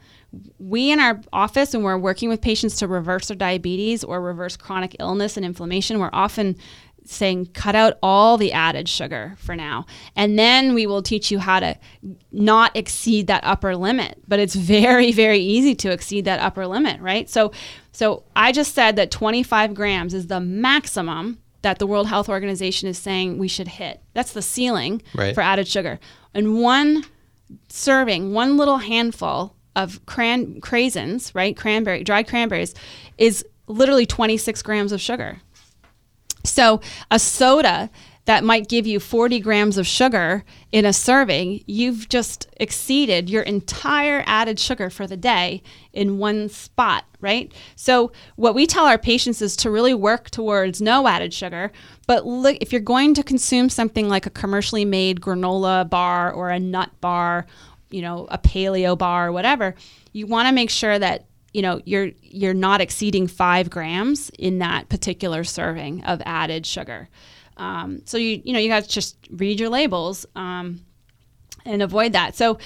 We 0.59 0.91
in 0.91 0.99
our 0.99 1.19
office, 1.33 1.73
when 1.73 1.83
we're 1.83 1.97
working 1.97 2.29
with 2.29 2.41
patients 2.41 2.77
to 2.77 2.87
reverse 2.87 3.27
their 3.27 3.37
diabetes 3.37 4.03
or 4.03 4.21
reverse 4.21 4.55
chronic 4.55 4.95
illness 4.99 5.35
and 5.35 5.45
inflammation, 5.45 5.99
we're 5.99 6.09
often 6.13 6.55
saying 7.05 7.47
cut 7.47 7.75
out 7.75 7.97
all 8.01 8.37
the 8.37 8.53
added 8.53 8.87
sugar 8.87 9.35
for 9.37 9.55
now. 9.55 9.85
And 10.15 10.37
then 10.37 10.73
we 10.73 10.85
will 10.85 11.01
teach 11.01 11.31
you 11.31 11.39
how 11.39 11.59
to 11.59 11.77
not 12.31 12.75
exceed 12.75 13.27
that 13.27 13.43
upper 13.43 13.75
limit 13.75 14.21
but 14.27 14.39
it's 14.39 14.55
very 14.55 15.11
very 15.23 15.39
easy 15.39 15.75
to 15.75 15.91
exceed 15.91 16.25
that 16.25 16.39
upper 16.39 16.67
limit 16.67 17.01
right? 17.01 17.29
So 17.29 17.51
so 17.91 18.23
i 18.35 18.51
just 18.51 18.73
said 18.73 18.95
that 18.95 19.11
25 19.11 19.73
grams 19.73 20.13
is 20.13 20.27
the 20.27 20.39
maximum 20.39 21.39
that 21.61 21.79
the 21.79 21.87
world 21.87 22.07
health 22.07 22.29
organization 22.29 22.89
is 22.89 22.97
saying 22.97 23.37
we 23.37 23.47
should 23.47 23.67
hit. 23.67 24.01
That's 24.13 24.33
the 24.33 24.41
ceiling 24.41 25.01
right. 25.13 25.35
for 25.35 25.41
added 25.41 25.67
sugar. 25.67 25.99
And 26.33 26.59
one 26.59 27.05
serving 27.67 28.33
one 28.33 28.57
little 28.57 28.77
handful 28.77 29.55
of 29.75 30.05
cran 30.05 30.59
craisins 30.61 31.33
right 31.33 31.55
cranberry 31.57 32.03
dried 32.03 32.27
cranberries 32.27 32.73
is 33.17 33.45
literally 33.67 34.05
26 34.05 34.61
grams 34.61 34.91
of 34.91 34.99
sugar 34.99 35.39
so 36.43 36.81
a 37.09 37.19
soda 37.19 37.89
that 38.25 38.43
might 38.43 38.69
give 38.69 38.85
you 38.85 38.99
40 38.99 39.39
grams 39.39 39.77
of 39.77 39.87
sugar 39.87 40.43
in 40.71 40.85
a 40.85 40.93
serving, 40.93 41.63
you've 41.65 42.07
just 42.07 42.47
exceeded 42.57 43.29
your 43.29 43.41
entire 43.41 44.23
added 44.27 44.59
sugar 44.59 44.89
for 44.89 45.07
the 45.07 45.17
day 45.17 45.63
in 45.91 46.19
one 46.19 46.47
spot, 46.47 47.05
right? 47.19 47.51
So, 47.75 48.11
what 48.35 48.53
we 48.53 48.67
tell 48.67 48.85
our 48.85 48.99
patients 48.99 49.41
is 49.41 49.55
to 49.57 49.71
really 49.71 49.95
work 49.95 50.29
towards 50.29 50.81
no 50.81 51.07
added 51.07 51.33
sugar. 51.33 51.71
But 52.05 52.25
look, 52.25 52.57
if 52.61 52.71
you're 52.71 52.81
going 52.81 53.15
to 53.15 53.23
consume 53.23 53.69
something 53.69 54.07
like 54.07 54.27
a 54.27 54.31
commercially 54.31 54.85
made 54.85 55.19
granola 55.19 55.89
bar 55.89 56.31
or 56.31 56.49
a 56.51 56.59
nut 56.59 56.91
bar, 57.01 57.47
you 57.91 58.01
know, 58.01 58.27
a 58.29 58.37
paleo 58.37 58.97
bar 58.97 59.27
or 59.27 59.31
whatever, 59.31 59.75
you 60.13 60.27
want 60.27 60.47
to 60.47 60.53
make 60.53 60.69
sure 60.69 60.97
that 60.97 61.25
you 61.53 61.61
know 61.61 61.81
you're 61.85 62.11
you're 62.21 62.53
not 62.53 62.81
exceeding 62.81 63.27
five 63.27 63.69
grams 63.69 64.29
in 64.39 64.59
that 64.59 64.89
particular 64.89 65.43
serving 65.43 66.03
of 66.03 66.21
added 66.25 66.65
sugar. 66.65 67.09
Um, 67.57 68.01
so 68.05 68.17
you 68.17 68.41
you 68.43 68.53
know 68.53 68.59
you 68.59 68.69
got 68.69 68.83
to 68.83 68.89
just 68.89 69.17
read 69.29 69.59
your 69.59 69.69
labels 69.69 70.25
um, 70.35 70.81
and 71.65 71.81
avoid 71.81 72.13
that. 72.13 72.35
So. 72.35 72.57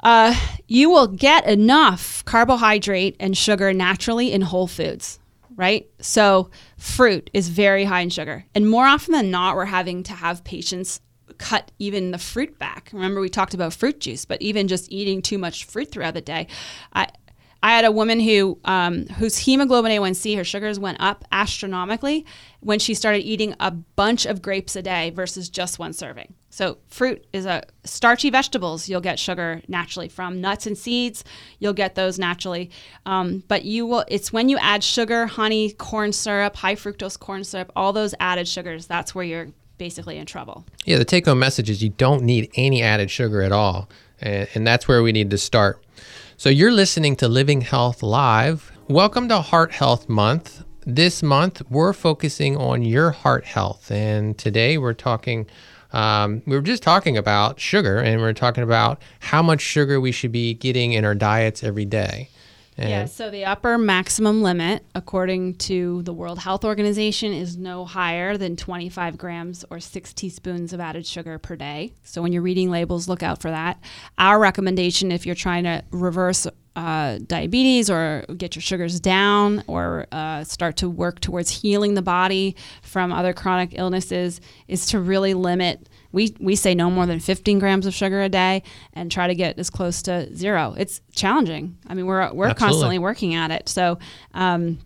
Uh, 0.00 0.34
you 0.68 0.90
will 0.90 1.06
get 1.06 1.46
enough 1.46 2.22
carbohydrate 2.26 3.16
and 3.18 3.34
sugar 3.34 3.72
naturally 3.72 4.32
in 4.32 4.42
whole 4.42 4.66
foods, 4.66 5.18
right? 5.56 5.88
So, 5.98 6.50
fruit 6.76 7.30
is 7.32 7.48
very 7.48 7.84
high 7.84 8.02
in 8.02 8.10
sugar. 8.10 8.44
And 8.54 8.68
more 8.68 8.84
often 8.84 9.12
than 9.12 9.30
not, 9.30 9.56
we're 9.56 9.64
having 9.64 10.02
to 10.02 10.12
have 10.12 10.44
patients 10.44 11.00
cut 11.44 11.70
even 11.78 12.10
the 12.10 12.18
fruit 12.18 12.58
back. 12.58 12.88
Remember, 12.94 13.20
we 13.20 13.28
talked 13.28 13.52
about 13.52 13.74
fruit 13.74 14.00
juice, 14.00 14.24
but 14.24 14.40
even 14.40 14.66
just 14.66 14.90
eating 14.90 15.20
too 15.20 15.36
much 15.36 15.64
fruit 15.64 15.90
throughout 15.90 16.14
the 16.14 16.22
day. 16.22 16.46
I, 16.94 17.08
I 17.62 17.72
had 17.72 17.84
a 17.84 17.92
woman 17.92 18.18
who 18.18 18.58
um, 18.64 19.06
whose 19.18 19.36
hemoglobin 19.36 19.92
A1C, 19.92 20.36
her 20.36 20.44
sugars 20.44 20.78
went 20.78 20.98
up 21.00 21.22
astronomically 21.32 22.24
when 22.60 22.78
she 22.78 22.94
started 22.94 23.20
eating 23.20 23.54
a 23.60 23.70
bunch 23.70 24.24
of 24.24 24.40
grapes 24.40 24.74
a 24.74 24.80
day 24.80 25.10
versus 25.10 25.50
just 25.50 25.78
one 25.78 25.92
serving. 25.92 26.32
So 26.48 26.78
fruit 26.88 27.26
is 27.34 27.44
a 27.44 27.62
starchy 27.84 28.30
vegetables. 28.30 28.88
You'll 28.88 29.02
get 29.02 29.18
sugar 29.18 29.60
naturally 29.68 30.08
from 30.08 30.40
nuts 30.40 30.66
and 30.66 30.78
seeds. 30.78 31.24
You'll 31.58 31.74
get 31.74 31.94
those 31.94 32.18
naturally, 32.18 32.70
um, 33.04 33.44
but 33.48 33.66
you 33.66 33.84
will. 33.84 34.04
It's 34.08 34.32
when 34.32 34.48
you 34.48 34.56
add 34.58 34.82
sugar, 34.82 35.26
honey, 35.26 35.72
corn 35.72 36.12
syrup, 36.12 36.56
high 36.56 36.76
fructose 36.76 37.18
corn 37.18 37.44
syrup, 37.44 37.70
all 37.76 37.92
those 37.92 38.14
added 38.18 38.48
sugars. 38.48 38.86
That's 38.86 39.14
where 39.14 39.24
you're 39.24 39.48
basically 39.78 40.18
in 40.18 40.26
trouble. 40.26 40.64
Yeah, 40.84 40.98
the 40.98 41.04
take 41.04 41.26
home 41.26 41.38
message 41.38 41.70
is 41.70 41.82
you 41.82 41.90
don't 41.90 42.22
need 42.22 42.50
any 42.54 42.82
added 42.82 43.10
sugar 43.10 43.42
at 43.42 43.52
all. 43.52 43.88
And, 44.20 44.48
and 44.54 44.66
that's 44.66 44.86
where 44.86 45.02
we 45.02 45.12
need 45.12 45.30
to 45.30 45.38
start. 45.38 45.84
So 46.36 46.48
you're 46.48 46.72
listening 46.72 47.16
to 47.16 47.28
Living 47.28 47.60
Health 47.60 48.02
Live. 48.02 48.72
Welcome 48.88 49.28
to 49.28 49.40
Heart 49.40 49.72
Health 49.72 50.08
Month. 50.08 50.64
This 50.86 51.22
month, 51.22 51.62
we're 51.70 51.92
focusing 51.92 52.56
on 52.56 52.82
your 52.82 53.10
heart 53.10 53.46
health. 53.46 53.90
And 53.90 54.36
today, 54.36 54.76
we're 54.76 54.92
talking, 54.92 55.46
um, 55.92 56.42
we 56.46 56.56
were 56.56 56.62
just 56.62 56.82
talking 56.82 57.16
about 57.16 57.58
sugar, 57.58 57.98
and 57.98 58.20
we're 58.20 58.34
talking 58.34 58.62
about 58.62 59.00
how 59.20 59.42
much 59.42 59.62
sugar 59.62 59.98
we 60.00 60.12
should 60.12 60.32
be 60.32 60.52
getting 60.52 60.92
in 60.92 61.04
our 61.04 61.14
diets 61.14 61.64
every 61.64 61.86
day. 61.86 62.28
And 62.76 62.90
yeah, 62.90 63.04
so 63.04 63.30
the 63.30 63.44
upper 63.44 63.78
maximum 63.78 64.42
limit, 64.42 64.84
according 64.96 65.54
to 65.58 66.02
the 66.02 66.12
World 66.12 66.40
Health 66.40 66.64
Organization, 66.64 67.32
is 67.32 67.56
no 67.56 67.84
higher 67.84 68.36
than 68.36 68.56
25 68.56 69.16
grams 69.16 69.64
or 69.70 69.78
six 69.78 70.12
teaspoons 70.12 70.72
of 70.72 70.80
added 70.80 71.06
sugar 71.06 71.38
per 71.38 71.54
day. 71.54 71.92
So 72.02 72.20
when 72.20 72.32
you're 72.32 72.42
reading 72.42 72.70
labels, 72.70 73.08
look 73.08 73.22
out 73.22 73.40
for 73.40 73.50
that. 73.50 73.78
Our 74.18 74.40
recommendation, 74.40 75.12
if 75.12 75.24
you're 75.24 75.36
trying 75.36 75.64
to 75.64 75.84
reverse 75.92 76.48
uh, 76.74 77.18
diabetes 77.24 77.88
or 77.88 78.24
get 78.36 78.56
your 78.56 78.62
sugars 78.62 78.98
down 78.98 79.62
or 79.68 80.08
uh, 80.10 80.42
start 80.42 80.76
to 80.78 80.90
work 80.90 81.20
towards 81.20 81.50
healing 81.50 81.94
the 81.94 82.02
body 82.02 82.56
from 82.82 83.12
other 83.12 83.32
chronic 83.32 83.70
illnesses, 83.74 84.40
is 84.66 84.86
to 84.86 84.98
really 84.98 85.34
limit 85.34 85.88
we 86.14 86.34
we 86.40 86.56
say 86.56 86.74
no 86.74 86.90
more 86.90 87.04
than 87.04 87.20
15 87.20 87.58
grams 87.58 87.84
of 87.86 87.92
sugar 87.92 88.22
a 88.22 88.28
day 88.28 88.62
and 88.94 89.10
try 89.10 89.26
to 89.26 89.34
get 89.34 89.58
as 89.58 89.68
close 89.68 90.00
to 90.02 90.34
zero. 90.34 90.74
It's 90.78 91.00
challenging. 91.12 91.76
I 91.86 91.94
mean, 91.94 92.06
we're 92.06 92.32
we're 92.32 92.46
Absolutely. 92.46 92.54
constantly 92.54 92.98
working 92.98 93.34
at 93.34 93.50
it. 93.50 93.68
So. 93.68 93.98
Um, 94.32 94.78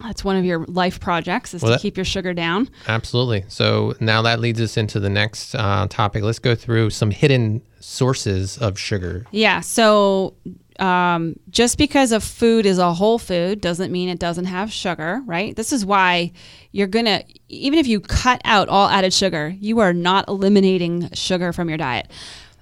that's 0.00 0.24
one 0.24 0.36
of 0.36 0.44
your 0.46 0.64
life 0.68 1.00
projects 1.00 1.52
is 1.52 1.60
well, 1.60 1.72
to 1.72 1.76
that, 1.76 1.82
keep 1.82 1.98
your 1.98 2.04
sugar 2.06 2.32
down. 2.32 2.70
Absolutely. 2.88 3.44
So 3.48 3.94
now 4.00 4.22
that 4.22 4.40
leads 4.40 4.58
us 4.58 4.78
into 4.78 4.98
the 4.98 5.10
next 5.10 5.54
uh, 5.54 5.86
topic. 5.90 6.22
Let's 6.22 6.38
go 6.38 6.54
through 6.54 6.88
some 6.88 7.10
hidden 7.10 7.60
sources 7.78 8.56
of 8.56 8.78
sugar. 8.78 9.26
Yeah. 9.32 9.60
So 9.60 10.32
um, 10.80 11.36
just 11.50 11.78
because 11.78 12.12
a 12.12 12.20
food 12.20 12.66
is 12.66 12.78
a 12.78 12.92
whole 12.94 13.18
food 13.18 13.60
doesn't 13.60 13.90
mean 13.92 14.08
it 14.08 14.18
doesn't 14.18 14.46
have 14.46 14.72
sugar, 14.72 15.22
right? 15.26 15.54
This 15.56 15.72
is 15.72 15.84
why 15.84 16.32
you're 16.72 16.86
gonna, 16.86 17.22
even 17.48 17.78
if 17.78 17.86
you 17.86 18.00
cut 18.00 18.40
out 18.44 18.68
all 18.68 18.88
added 18.88 19.12
sugar, 19.12 19.54
you 19.60 19.80
are 19.80 19.92
not 19.92 20.28
eliminating 20.28 21.10
sugar 21.12 21.52
from 21.52 21.68
your 21.68 21.78
diet. 21.78 22.10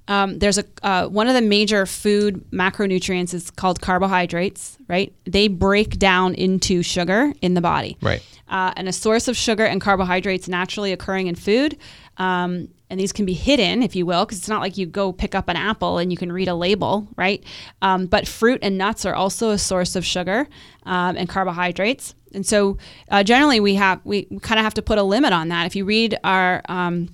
um, 0.09 0.39
there's 0.41 0.59
a 0.59 0.65
uh, 0.83 1.07
one 1.07 1.29
of 1.29 1.35
the 1.35 1.41
major 1.41 1.87
food 1.87 2.45
macronutrients 2.51 3.33
is 3.33 3.51
called 3.51 3.81
carbohydrates. 3.81 4.77
Right, 4.89 5.15
they 5.25 5.47
break 5.49 5.99
down 5.99 6.35
into 6.35 6.83
sugar 6.83 7.33
in 7.41 7.55
the 7.55 7.61
body. 7.61 7.97
Right. 8.03 8.23
Uh, 8.49 8.73
and 8.77 8.89
a 8.89 8.93
source 8.93 9.29
of 9.29 9.37
sugar 9.37 9.65
and 9.65 9.81
carbohydrates 9.81 10.49
naturally 10.49 10.93
occurring 10.93 11.29
in 11.29 11.37
food. 11.37 11.79
Um, 12.17 12.69
and 12.91 12.99
these 12.99 13.13
can 13.13 13.25
be 13.25 13.33
hidden, 13.33 13.83
if 13.83 13.95
you 13.95 14.05
will, 14.05 14.25
because 14.25 14.39
it's 14.39 14.49
not 14.49 14.61
like 14.61 14.77
you 14.77 14.85
go 14.85 15.13
pick 15.13 15.35
up 15.35 15.49
an 15.49 15.57
apple 15.57 15.99
and 15.99 16.11
you 16.11 16.19
can 16.19 16.33
read 16.33 16.49
a 16.49 16.55
label, 16.55 17.07
right? 17.17 17.43
Um, 17.81 18.07
but 18.07 18.27
fruit 18.27 18.59
and 18.63 18.77
nuts 18.77 19.07
are 19.07 19.15
also 19.15 19.51
a 19.51 19.59
source 19.59 19.95
of 19.95 20.05
sugar 20.05 20.49
um, 20.85 21.17
and 21.17 21.29
carbohydrates. 21.29 22.15
And 22.35 22.45
so, 22.45 22.79
uh, 23.11 23.23
generally, 23.23 23.61
we 23.61 23.75
have 23.77 24.01
we 24.05 24.25
kind 24.43 24.59
of 24.59 24.65
have 24.65 24.75
to 24.75 24.83
put 24.83 24.99
a 24.99 25.03
limit 25.03 25.33
on 25.33 25.49
that. 25.49 25.67
If 25.67 25.77
you 25.77 25.85
read 25.85 26.19
our 26.25 26.63
um, 26.69 27.09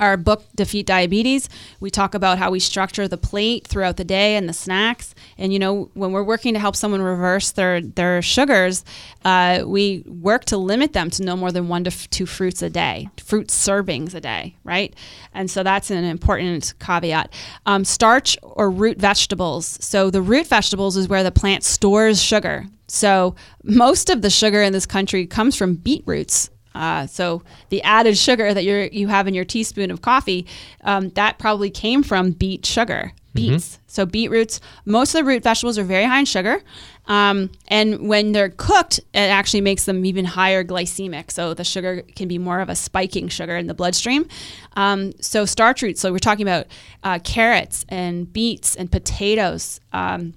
our 0.00 0.16
book 0.16 0.44
defeat 0.54 0.86
diabetes. 0.86 1.48
We 1.80 1.90
talk 1.90 2.14
about 2.14 2.38
how 2.38 2.50
we 2.50 2.60
structure 2.60 3.08
the 3.08 3.16
plate 3.16 3.66
throughout 3.66 3.96
the 3.96 4.04
day 4.04 4.36
and 4.36 4.48
the 4.48 4.52
snacks. 4.52 5.14
And 5.38 5.52
you 5.52 5.58
know 5.58 5.90
when 5.94 6.12
we're 6.12 6.24
working 6.24 6.54
to 6.54 6.60
help 6.60 6.76
someone 6.76 7.02
reverse 7.02 7.52
their 7.52 7.80
their 7.80 8.22
sugars 8.22 8.84
uh, 9.24 9.62
we 9.66 10.04
work 10.06 10.44
to 10.46 10.56
limit 10.56 10.92
them 10.92 11.10
to 11.10 11.22
no 11.22 11.36
more 11.36 11.52
than 11.52 11.68
one 11.68 11.84
to 11.84 11.90
f- 11.90 12.08
two 12.10 12.26
fruits 12.26 12.62
a 12.62 12.70
day 12.70 13.08
fruit 13.18 13.48
servings 13.48 14.14
a 14.14 14.20
day 14.20 14.54
right? 14.64 14.94
And 15.34 15.50
so 15.50 15.62
that's 15.62 15.90
an 15.90 16.04
important 16.04 16.74
caveat. 16.80 17.32
Um, 17.66 17.84
starch 17.84 18.36
or 18.42 18.70
root 18.70 18.98
vegetables. 18.98 19.78
So 19.80 20.10
the 20.10 20.22
root 20.22 20.46
vegetables 20.46 20.96
is 20.96 21.08
where 21.08 21.22
the 21.22 21.32
plant 21.32 21.64
stores 21.64 22.22
sugar. 22.22 22.66
So 22.88 23.34
most 23.64 24.10
of 24.10 24.22
the 24.22 24.30
sugar 24.30 24.62
in 24.62 24.72
this 24.72 24.86
country 24.86 25.26
comes 25.26 25.56
from 25.56 25.74
beetroots 25.74 26.50
uh, 26.76 27.06
so 27.06 27.42
the 27.70 27.82
added 27.82 28.16
sugar 28.18 28.52
that 28.52 28.64
you 28.64 28.88
you 28.92 29.08
have 29.08 29.26
in 29.26 29.34
your 29.34 29.44
teaspoon 29.44 29.90
of 29.90 30.02
coffee, 30.02 30.46
um, 30.84 31.08
that 31.10 31.38
probably 31.38 31.70
came 31.70 32.02
from 32.02 32.32
beet 32.32 32.66
sugar, 32.66 33.12
beets. 33.34 33.68
Mm-hmm. 33.68 33.82
So 33.88 34.06
beetroots, 34.06 34.60
most 34.84 35.14
of 35.14 35.20
the 35.20 35.24
root 35.24 35.42
vegetables 35.42 35.78
are 35.78 35.84
very 35.84 36.04
high 36.04 36.20
in 36.20 36.26
sugar, 36.26 36.62
um, 37.06 37.50
and 37.68 38.08
when 38.08 38.32
they're 38.32 38.50
cooked, 38.50 38.98
it 39.14 39.18
actually 39.18 39.62
makes 39.62 39.84
them 39.84 40.04
even 40.04 40.24
higher 40.24 40.64
glycemic. 40.64 41.30
So 41.30 41.54
the 41.54 41.64
sugar 41.64 42.02
can 42.14 42.28
be 42.28 42.38
more 42.38 42.60
of 42.60 42.68
a 42.68 42.74
spiking 42.74 43.28
sugar 43.28 43.56
in 43.56 43.68
the 43.68 43.74
bloodstream. 43.74 44.28
Um, 44.76 45.12
so 45.20 45.44
starch 45.46 45.82
roots. 45.82 46.00
So 46.00 46.12
we're 46.12 46.18
talking 46.18 46.46
about 46.46 46.66
uh, 47.02 47.18
carrots 47.20 47.86
and 47.88 48.30
beets 48.32 48.76
and 48.76 48.90
potatoes. 48.90 49.80
Um, 49.92 50.34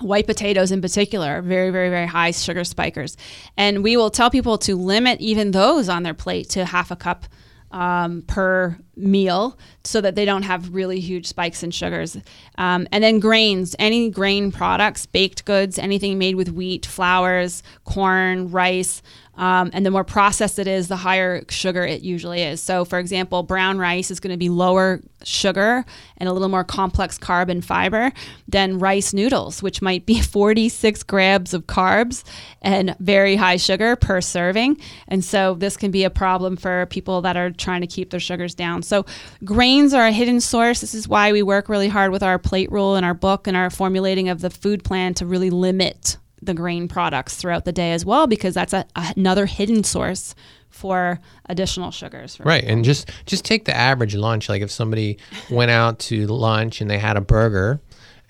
white 0.00 0.26
potatoes 0.26 0.70
in 0.70 0.80
particular 0.80 1.42
very 1.42 1.70
very 1.70 1.90
very 1.90 2.06
high 2.06 2.30
sugar 2.30 2.64
spikers. 2.64 3.16
And 3.56 3.82
we 3.82 3.96
will 3.96 4.10
tell 4.10 4.30
people 4.30 4.58
to 4.58 4.76
limit 4.76 5.20
even 5.20 5.50
those 5.50 5.88
on 5.88 6.02
their 6.02 6.14
plate 6.14 6.48
to 6.50 6.64
half 6.64 6.90
a 6.90 6.96
cup 6.96 7.26
um, 7.70 8.22
per 8.22 8.78
meal 8.96 9.58
so 9.84 10.00
that 10.00 10.14
they 10.14 10.24
don't 10.24 10.42
have 10.42 10.74
really 10.74 11.00
huge 11.00 11.26
spikes 11.26 11.62
in 11.62 11.70
sugars. 11.70 12.16
Um, 12.56 12.88
and 12.92 13.04
then 13.04 13.20
grains 13.20 13.76
any 13.78 14.10
grain 14.10 14.50
products 14.50 15.06
baked 15.06 15.44
goods 15.44 15.78
anything 15.78 16.18
made 16.18 16.34
with 16.34 16.50
wheat 16.50 16.86
flours 16.86 17.62
corn 17.84 18.50
rice 18.50 19.02
um, 19.38 19.70
and 19.72 19.86
the 19.86 19.90
more 19.90 20.04
processed 20.04 20.58
it 20.58 20.66
is, 20.66 20.88
the 20.88 20.96
higher 20.96 21.44
sugar 21.48 21.84
it 21.84 22.02
usually 22.02 22.42
is. 22.42 22.60
So, 22.60 22.84
for 22.84 22.98
example, 22.98 23.44
brown 23.44 23.78
rice 23.78 24.10
is 24.10 24.18
going 24.18 24.32
to 24.32 24.36
be 24.36 24.48
lower 24.48 25.00
sugar 25.24 25.84
and 26.16 26.28
a 26.28 26.32
little 26.32 26.48
more 26.48 26.64
complex 26.64 27.18
carb 27.18 27.48
and 27.48 27.64
fiber 27.64 28.12
than 28.48 28.80
rice 28.80 29.12
noodles, 29.14 29.62
which 29.62 29.80
might 29.80 30.04
be 30.06 30.20
46 30.20 31.04
grams 31.04 31.54
of 31.54 31.66
carbs 31.66 32.24
and 32.60 32.96
very 32.98 33.36
high 33.36 33.56
sugar 33.56 33.94
per 33.94 34.20
serving. 34.20 34.76
And 35.06 35.24
so, 35.24 35.54
this 35.54 35.76
can 35.76 35.92
be 35.92 36.02
a 36.02 36.10
problem 36.10 36.56
for 36.56 36.86
people 36.86 37.22
that 37.22 37.36
are 37.36 37.50
trying 37.50 37.82
to 37.82 37.86
keep 37.86 38.10
their 38.10 38.20
sugars 38.20 38.56
down. 38.56 38.82
So, 38.82 39.06
grains 39.44 39.94
are 39.94 40.06
a 40.06 40.12
hidden 40.12 40.40
source. 40.40 40.80
This 40.80 40.94
is 40.94 41.06
why 41.06 41.30
we 41.30 41.42
work 41.42 41.68
really 41.68 41.88
hard 41.88 42.10
with 42.10 42.24
our 42.24 42.40
plate 42.40 42.72
rule 42.72 42.96
in 42.96 43.04
our 43.04 43.14
book 43.14 43.46
and 43.46 43.56
our 43.56 43.70
formulating 43.70 44.28
of 44.28 44.40
the 44.40 44.50
food 44.50 44.82
plan 44.82 45.14
to 45.14 45.26
really 45.26 45.50
limit 45.50 46.16
the 46.42 46.54
grain 46.54 46.88
products 46.88 47.36
throughout 47.36 47.64
the 47.64 47.72
day 47.72 47.92
as 47.92 48.04
well 48.04 48.26
because 48.26 48.54
that's 48.54 48.72
a, 48.72 48.84
another 48.94 49.46
hidden 49.46 49.84
source 49.84 50.34
for 50.70 51.18
additional 51.46 51.90
sugars. 51.90 52.38
right, 52.40 52.60
people. 52.60 52.76
and 52.76 52.84
just 52.84 53.10
just 53.26 53.44
take 53.44 53.64
the 53.64 53.76
average 53.76 54.14
lunch. 54.14 54.48
Like 54.48 54.62
if 54.62 54.70
somebody 54.70 55.18
went 55.50 55.70
out 55.70 55.98
to 56.00 56.26
lunch 56.26 56.80
and 56.80 56.90
they 56.90 56.98
had 56.98 57.16
a 57.16 57.20
burger, 57.20 57.80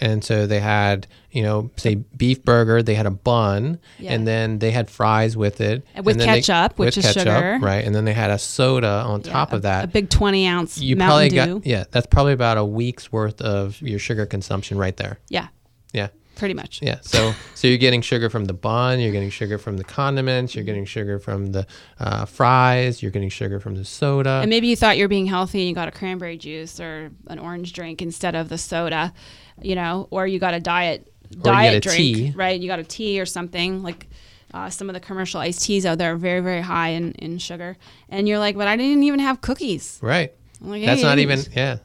and 0.00 0.24
so 0.24 0.46
they 0.46 0.60
had 0.60 1.06
you 1.30 1.42
know 1.42 1.70
say 1.76 1.96
beef 1.96 2.44
burger, 2.44 2.82
they 2.82 2.94
had 2.94 3.06
a 3.06 3.10
bun, 3.10 3.78
yeah. 3.98 4.12
and 4.12 4.26
then 4.26 4.60
they 4.60 4.70
had 4.70 4.88
fries 4.88 5.36
with 5.36 5.60
it 5.60 5.84
with 6.02 6.18
ketchup, 6.20 6.76
they, 6.76 6.84
which 6.84 6.96
with 6.96 7.04
is 7.04 7.12
ketchup, 7.12 7.34
sugar, 7.34 7.58
right? 7.60 7.84
And 7.84 7.94
then 7.94 8.04
they 8.04 8.14
had 8.14 8.30
a 8.30 8.38
soda 8.38 9.02
on 9.06 9.22
yeah, 9.22 9.32
top 9.32 9.52
of 9.52 9.62
that, 9.62 9.84
a 9.84 9.88
big 9.88 10.08
twenty 10.08 10.46
ounce. 10.46 10.78
You 10.78 10.96
Mountain 10.96 11.30
probably 11.30 11.52
Dew. 11.52 11.58
got 11.60 11.66
yeah, 11.66 11.84
that's 11.90 12.06
probably 12.06 12.32
about 12.32 12.56
a 12.56 12.64
week's 12.64 13.12
worth 13.12 13.40
of 13.40 13.80
your 13.82 13.98
sugar 13.98 14.26
consumption 14.26 14.78
right 14.78 14.96
there. 14.96 15.18
Yeah. 15.28 15.48
Yeah 15.92 16.08
pretty 16.38 16.54
much. 16.54 16.80
Yeah. 16.80 17.00
So 17.02 17.34
so 17.54 17.68
you're 17.68 17.76
getting 17.76 18.00
sugar 18.00 18.30
from 18.30 18.46
the 18.46 18.54
bun, 18.54 19.00
you're 19.00 19.12
getting 19.12 19.30
sugar 19.30 19.58
from 19.58 19.76
the 19.76 19.84
condiments, 19.84 20.54
you're 20.54 20.64
getting 20.64 20.84
sugar 20.86 21.18
from 21.18 21.46
the 21.46 21.66
uh, 21.98 22.24
fries, 22.24 23.02
you're 23.02 23.10
getting 23.10 23.28
sugar 23.28 23.60
from 23.60 23.74
the 23.74 23.84
soda. 23.84 24.38
And 24.40 24.48
maybe 24.48 24.68
you 24.68 24.76
thought 24.76 24.96
you're 24.96 25.08
being 25.08 25.26
healthy 25.26 25.60
and 25.60 25.68
you 25.68 25.74
got 25.74 25.88
a 25.88 25.90
cranberry 25.90 26.38
juice 26.38 26.80
or 26.80 27.10
an 27.26 27.38
orange 27.38 27.72
drink 27.72 28.00
instead 28.00 28.34
of 28.34 28.48
the 28.48 28.56
soda, 28.56 29.12
you 29.60 29.74
know, 29.74 30.08
or 30.10 30.26
you 30.26 30.38
got 30.38 30.54
a 30.54 30.60
diet 30.60 31.12
diet 31.42 31.82
drink, 31.82 31.96
tea. 31.96 32.32
right? 32.34 32.58
You 32.58 32.68
got 32.68 32.78
a 32.78 32.84
tea 32.84 33.20
or 33.20 33.26
something 33.26 33.82
like. 33.82 34.06
Uh, 34.54 34.70
some 34.70 34.88
of 34.88 34.94
the 34.94 35.00
commercial 35.00 35.42
iced 35.42 35.62
teas 35.62 35.84
out 35.84 35.98
there 35.98 36.14
are 36.14 36.16
very, 36.16 36.40
very 36.40 36.62
high 36.62 36.88
in, 36.88 37.12
in 37.12 37.36
sugar. 37.36 37.76
And 38.08 38.26
you're 38.26 38.38
like, 38.38 38.56
but 38.56 38.66
I 38.66 38.76
didn't 38.78 39.02
even 39.02 39.20
have 39.20 39.42
cookies. 39.42 39.98
Right. 40.00 40.32
Like, 40.62 40.80
hey, 40.80 40.86
That's 40.86 41.02
not 41.02 41.18
even, 41.18 41.40
yeah. 41.54 41.76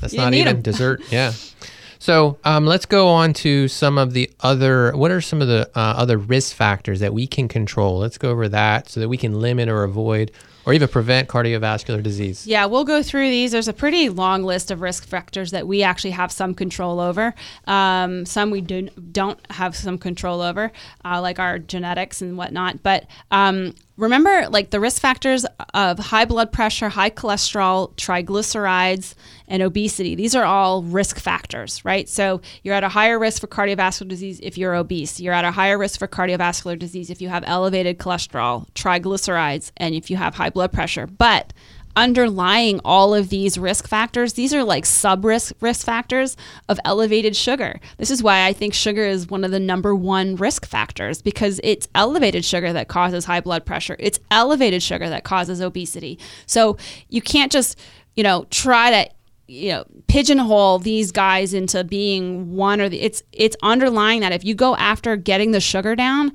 That's 0.00 0.12
not 0.22 0.32
even 0.32 0.62
dessert. 0.62 1.02
Yeah. 1.10 1.32
So 2.06 2.38
um, 2.44 2.66
let's 2.66 2.86
go 2.86 3.08
on 3.08 3.32
to 3.32 3.66
some 3.66 3.98
of 3.98 4.12
the 4.12 4.30
other. 4.38 4.96
What 4.96 5.10
are 5.10 5.20
some 5.20 5.42
of 5.42 5.48
the 5.48 5.68
uh, 5.74 5.94
other 5.96 6.18
risk 6.18 6.54
factors 6.54 7.00
that 7.00 7.12
we 7.12 7.26
can 7.26 7.48
control? 7.48 7.98
Let's 7.98 8.16
go 8.16 8.30
over 8.30 8.48
that 8.48 8.88
so 8.88 9.00
that 9.00 9.08
we 9.08 9.16
can 9.16 9.40
limit 9.40 9.68
or 9.68 9.82
avoid 9.82 10.30
or 10.66 10.72
even 10.72 10.86
prevent 10.86 11.28
cardiovascular 11.28 12.00
disease? 12.00 12.46
Yeah, 12.46 12.66
we'll 12.66 12.84
go 12.84 13.02
through 13.02 13.30
these. 13.30 13.50
There's 13.50 13.66
a 13.66 13.72
pretty 13.72 14.08
long 14.08 14.44
list 14.44 14.70
of 14.70 14.82
risk 14.82 15.04
factors 15.04 15.50
that 15.50 15.66
we 15.66 15.82
actually 15.82 16.12
have 16.12 16.30
some 16.30 16.54
control 16.54 17.00
over. 17.00 17.34
Um, 17.66 18.24
some 18.24 18.52
we 18.52 18.60
do, 18.60 18.82
don't 19.10 19.40
have 19.50 19.74
some 19.74 19.98
control 19.98 20.42
over, 20.42 20.70
uh, 21.04 21.20
like 21.20 21.40
our 21.40 21.58
genetics 21.58 22.22
and 22.22 22.38
whatnot. 22.38 22.84
But 22.84 23.06
um, 23.32 23.74
remember, 23.96 24.48
like 24.48 24.70
the 24.70 24.80
risk 24.80 25.00
factors 25.00 25.46
of 25.74 25.98
high 25.98 26.24
blood 26.24 26.52
pressure, 26.52 26.88
high 26.88 27.10
cholesterol, 27.10 27.94
triglycerides, 27.96 29.14
and 29.48 29.62
obesity. 29.62 30.14
These 30.14 30.34
are 30.34 30.44
all 30.44 30.82
risk 30.82 31.18
factors, 31.18 31.84
right? 31.84 32.08
So 32.08 32.40
you're 32.62 32.74
at 32.74 32.84
a 32.84 32.88
higher 32.88 33.18
risk 33.18 33.40
for 33.40 33.46
cardiovascular 33.46 34.08
disease 34.08 34.40
if 34.42 34.58
you're 34.58 34.74
obese. 34.74 35.20
You're 35.20 35.34
at 35.34 35.44
a 35.44 35.50
higher 35.50 35.78
risk 35.78 35.98
for 35.98 36.08
cardiovascular 36.08 36.78
disease 36.78 37.10
if 37.10 37.22
you 37.22 37.28
have 37.28 37.44
elevated 37.46 37.98
cholesterol, 37.98 38.68
triglycerides, 38.74 39.72
and 39.76 39.94
if 39.94 40.10
you 40.10 40.16
have 40.16 40.34
high 40.34 40.50
blood 40.50 40.72
pressure. 40.72 41.06
But 41.06 41.52
underlying 41.96 42.80
all 42.84 43.14
of 43.14 43.30
these 43.30 43.58
risk 43.58 43.88
factors, 43.88 44.34
these 44.34 44.52
are 44.54 44.62
like 44.62 44.86
sub 44.86 45.24
risk 45.24 45.54
risk 45.60 45.84
factors 45.84 46.36
of 46.68 46.78
elevated 46.84 47.34
sugar. 47.34 47.80
This 47.96 48.10
is 48.10 48.22
why 48.22 48.46
I 48.46 48.52
think 48.52 48.74
sugar 48.74 49.04
is 49.04 49.28
one 49.28 49.44
of 49.44 49.50
the 49.50 49.58
number 49.58 49.94
one 49.94 50.36
risk 50.36 50.66
factors 50.66 51.22
because 51.22 51.60
it's 51.64 51.88
elevated 51.94 52.44
sugar 52.44 52.72
that 52.72 52.88
causes 52.88 53.24
high 53.24 53.40
blood 53.40 53.64
pressure. 53.64 53.96
It's 53.98 54.20
elevated 54.30 54.82
sugar 54.82 55.08
that 55.08 55.24
causes 55.24 55.60
obesity. 55.60 56.18
So 56.46 56.76
you 57.08 57.22
can't 57.22 57.50
just, 57.50 57.78
you 58.14 58.22
know, 58.22 58.46
try 58.50 58.90
to 58.90 59.10
you 59.48 59.70
know 59.70 59.84
pigeonhole 60.08 60.80
these 60.80 61.12
guys 61.12 61.54
into 61.54 61.84
being 61.84 62.54
one 62.56 62.80
or 62.80 62.88
the 62.88 63.00
it's 63.00 63.22
it's 63.32 63.56
underlying 63.62 64.20
that 64.20 64.32
if 64.32 64.44
you 64.44 64.54
go 64.54 64.74
after 64.76 65.16
getting 65.16 65.52
the 65.52 65.60
sugar 65.60 65.94
down 65.94 66.32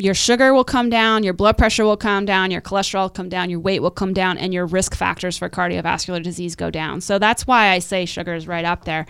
your 0.00 0.14
sugar 0.14 0.54
will 0.54 0.64
come 0.64 0.90
down, 0.90 1.22
your 1.22 1.34
blood 1.34 1.58
pressure 1.58 1.84
will 1.84 1.96
come 1.96 2.24
down, 2.24 2.50
your 2.50 2.60
cholesterol 2.60 3.02
will 3.02 3.10
come 3.10 3.28
down, 3.28 3.50
your 3.50 3.60
weight 3.60 3.80
will 3.80 3.90
come 3.90 4.12
down, 4.12 4.38
and 4.38 4.54
your 4.54 4.66
risk 4.66 4.94
factors 4.94 5.36
for 5.36 5.48
cardiovascular 5.48 6.22
disease 6.22 6.56
go 6.56 6.70
down. 6.70 7.00
So 7.00 7.18
that's 7.18 7.46
why 7.46 7.68
I 7.68 7.78
say 7.78 8.04
sugar 8.06 8.34
is 8.34 8.46
right 8.48 8.64
up 8.64 8.84
there. 8.84 9.06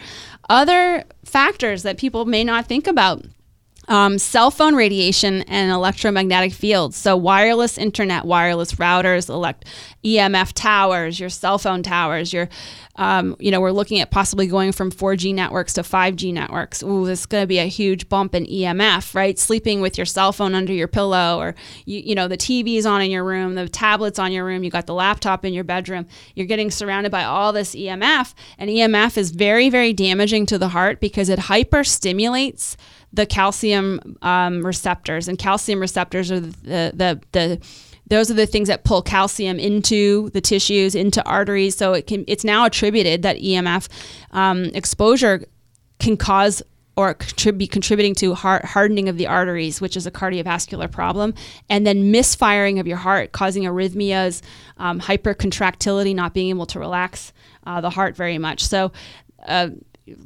Other 0.49 1.05
factors 1.25 1.83
that 1.85 1.99
people 1.99 2.25
may 2.25 2.45
not 2.45 2.67
think 2.67 2.87
about 2.87 3.25
um, 3.91 4.19
cell 4.19 4.53
phone 4.53 4.77
radiation 4.77 5.43
and 5.43 5.73
electromagnetic 5.73 6.53
fields. 6.53 6.97
So, 6.97 7.17
wireless 7.17 7.77
internet, 7.77 8.25
wireless 8.25 8.75
routers, 8.75 9.29
elect- 9.29 9.65
EMF 10.05 10.53
towers, 10.55 11.21
your 11.21 11.29
cell 11.29 11.59
phone 11.59 11.83
towers, 11.83 12.33
your, 12.33 12.49
um, 12.97 13.37
you 13.39 13.51
know, 13.51 13.61
we're 13.61 13.73
looking 13.73 14.01
at 14.01 14.11
possibly 14.11 14.47
going 14.47 14.73
from 14.73 14.91
4G 14.91 15.35
networks 15.35 15.75
to 15.75 15.83
5G 15.83 16.33
networks. 16.33 16.83
Ooh, 16.83 17.05
this 17.05 17.21
is 17.21 17.27
going 17.27 17.43
to 17.43 17.49
be 17.49 17.59
a 17.59 17.67
huge 17.67 18.09
bump 18.09 18.35
in 18.35 18.47
EMF, 18.47 19.15
right? 19.15 19.39
Sleeping 19.39 19.81
with 19.81 19.99
your 19.99 20.07
cell 20.07 20.33
phone 20.33 20.55
under 20.55 20.73
your 20.73 20.89
pillow, 20.89 21.39
or, 21.39 21.55
you, 21.85 21.99
you 21.99 22.15
know, 22.15 22.29
the 22.29 22.39
TV's 22.39 22.87
on 22.87 23.03
in 23.03 23.11
your 23.11 23.25
room, 23.25 23.57
the 23.57 23.69
tablet's 23.69 24.21
on 24.21 24.33
your 24.33 24.45
room, 24.45 24.63
you 24.63 24.71
got 24.71 24.87
the 24.87 24.95
laptop 24.95 25.45
in 25.45 25.53
your 25.53 25.65
bedroom. 25.65 26.07
You're 26.35 26.47
getting 26.47 26.71
surrounded 26.71 27.11
by 27.11 27.25
all 27.25 27.53
this 27.53 27.75
EMF, 27.75 28.35
and 28.57 28.71
EMF 28.71 29.19
is 29.19 29.33
very, 29.33 29.69
very 29.69 29.93
damaging 29.93 30.47
to 30.47 30.59
the 30.59 30.69
heart 30.69 31.01
because 31.01 31.29
it 31.29 31.41
hyper 31.41 31.83
stimulates 31.83 32.77
the 33.13 33.27
calcium 33.27 34.17
um, 34.23 34.65
receptors, 34.65 35.29
and 35.29 35.39
calcium 35.39 35.81
receptors 35.81 36.31
are 36.31 36.41
the 36.41 36.93
the 36.95 37.21
the 37.33 37.61
those 38.09 38.31
are 38.31 38.35
the 38.35 38.47
things 38.47 38.69
that 38.69 38.85
pull 38.85 39.03
calcium 39.03 39.59
into 39.59 40.31
the 40.31 40.41
tissues, 40.41 40.95
into 40.95 41.25
arteries. 41.25 41.77
So 41.77 41.93
it 41.95 42.07
can 42.07 42.25
it's 42.27 42.45
now 42.45 42.67
attributed 42.67 43.23
that 43.23 43.39
EMF 43.39 43.89
um, 44.33 44.65
exposure 44.75 45.45
can 45.99 46.17
cause 46.17 46.63
or 46.97 47.17
be 47.57 47.67
contributing 47.67 48.15
to 48.17 48.35
heart 48.35 48.65
hardening 48.65 49.09
of 49.09 49.17
the 49.17 49.27
arteries, 49.27 49.81
which 49.81 49.97
is 49.97 50.07
a 50.07 50.11
cardiovascular 50.11 50.91
problem, 50.91 51.35
and 51.69 51.87
then 51.87 52.11
misfiring 52.11 52.79
of 52.79 52.87
your 52.87 52.97
heart, 52.99 53.33
causing 53.33 53.63
arrhythmias, 53.63 54.43
um, 54.77 55.01
hypercontractility, 55.01 56.15
not 56.15 56.35
being 56.35 56.51
able 56.51 56.67
to 56.67 56.79
relax 56.79 57.33
uh, 57.65 57.81
the 57.81 57.91
heart 57.91 58.17
very 58.17 58.39
much. 58.39 58.65
So. 58.65 58.93
Uh, 59.47 59.71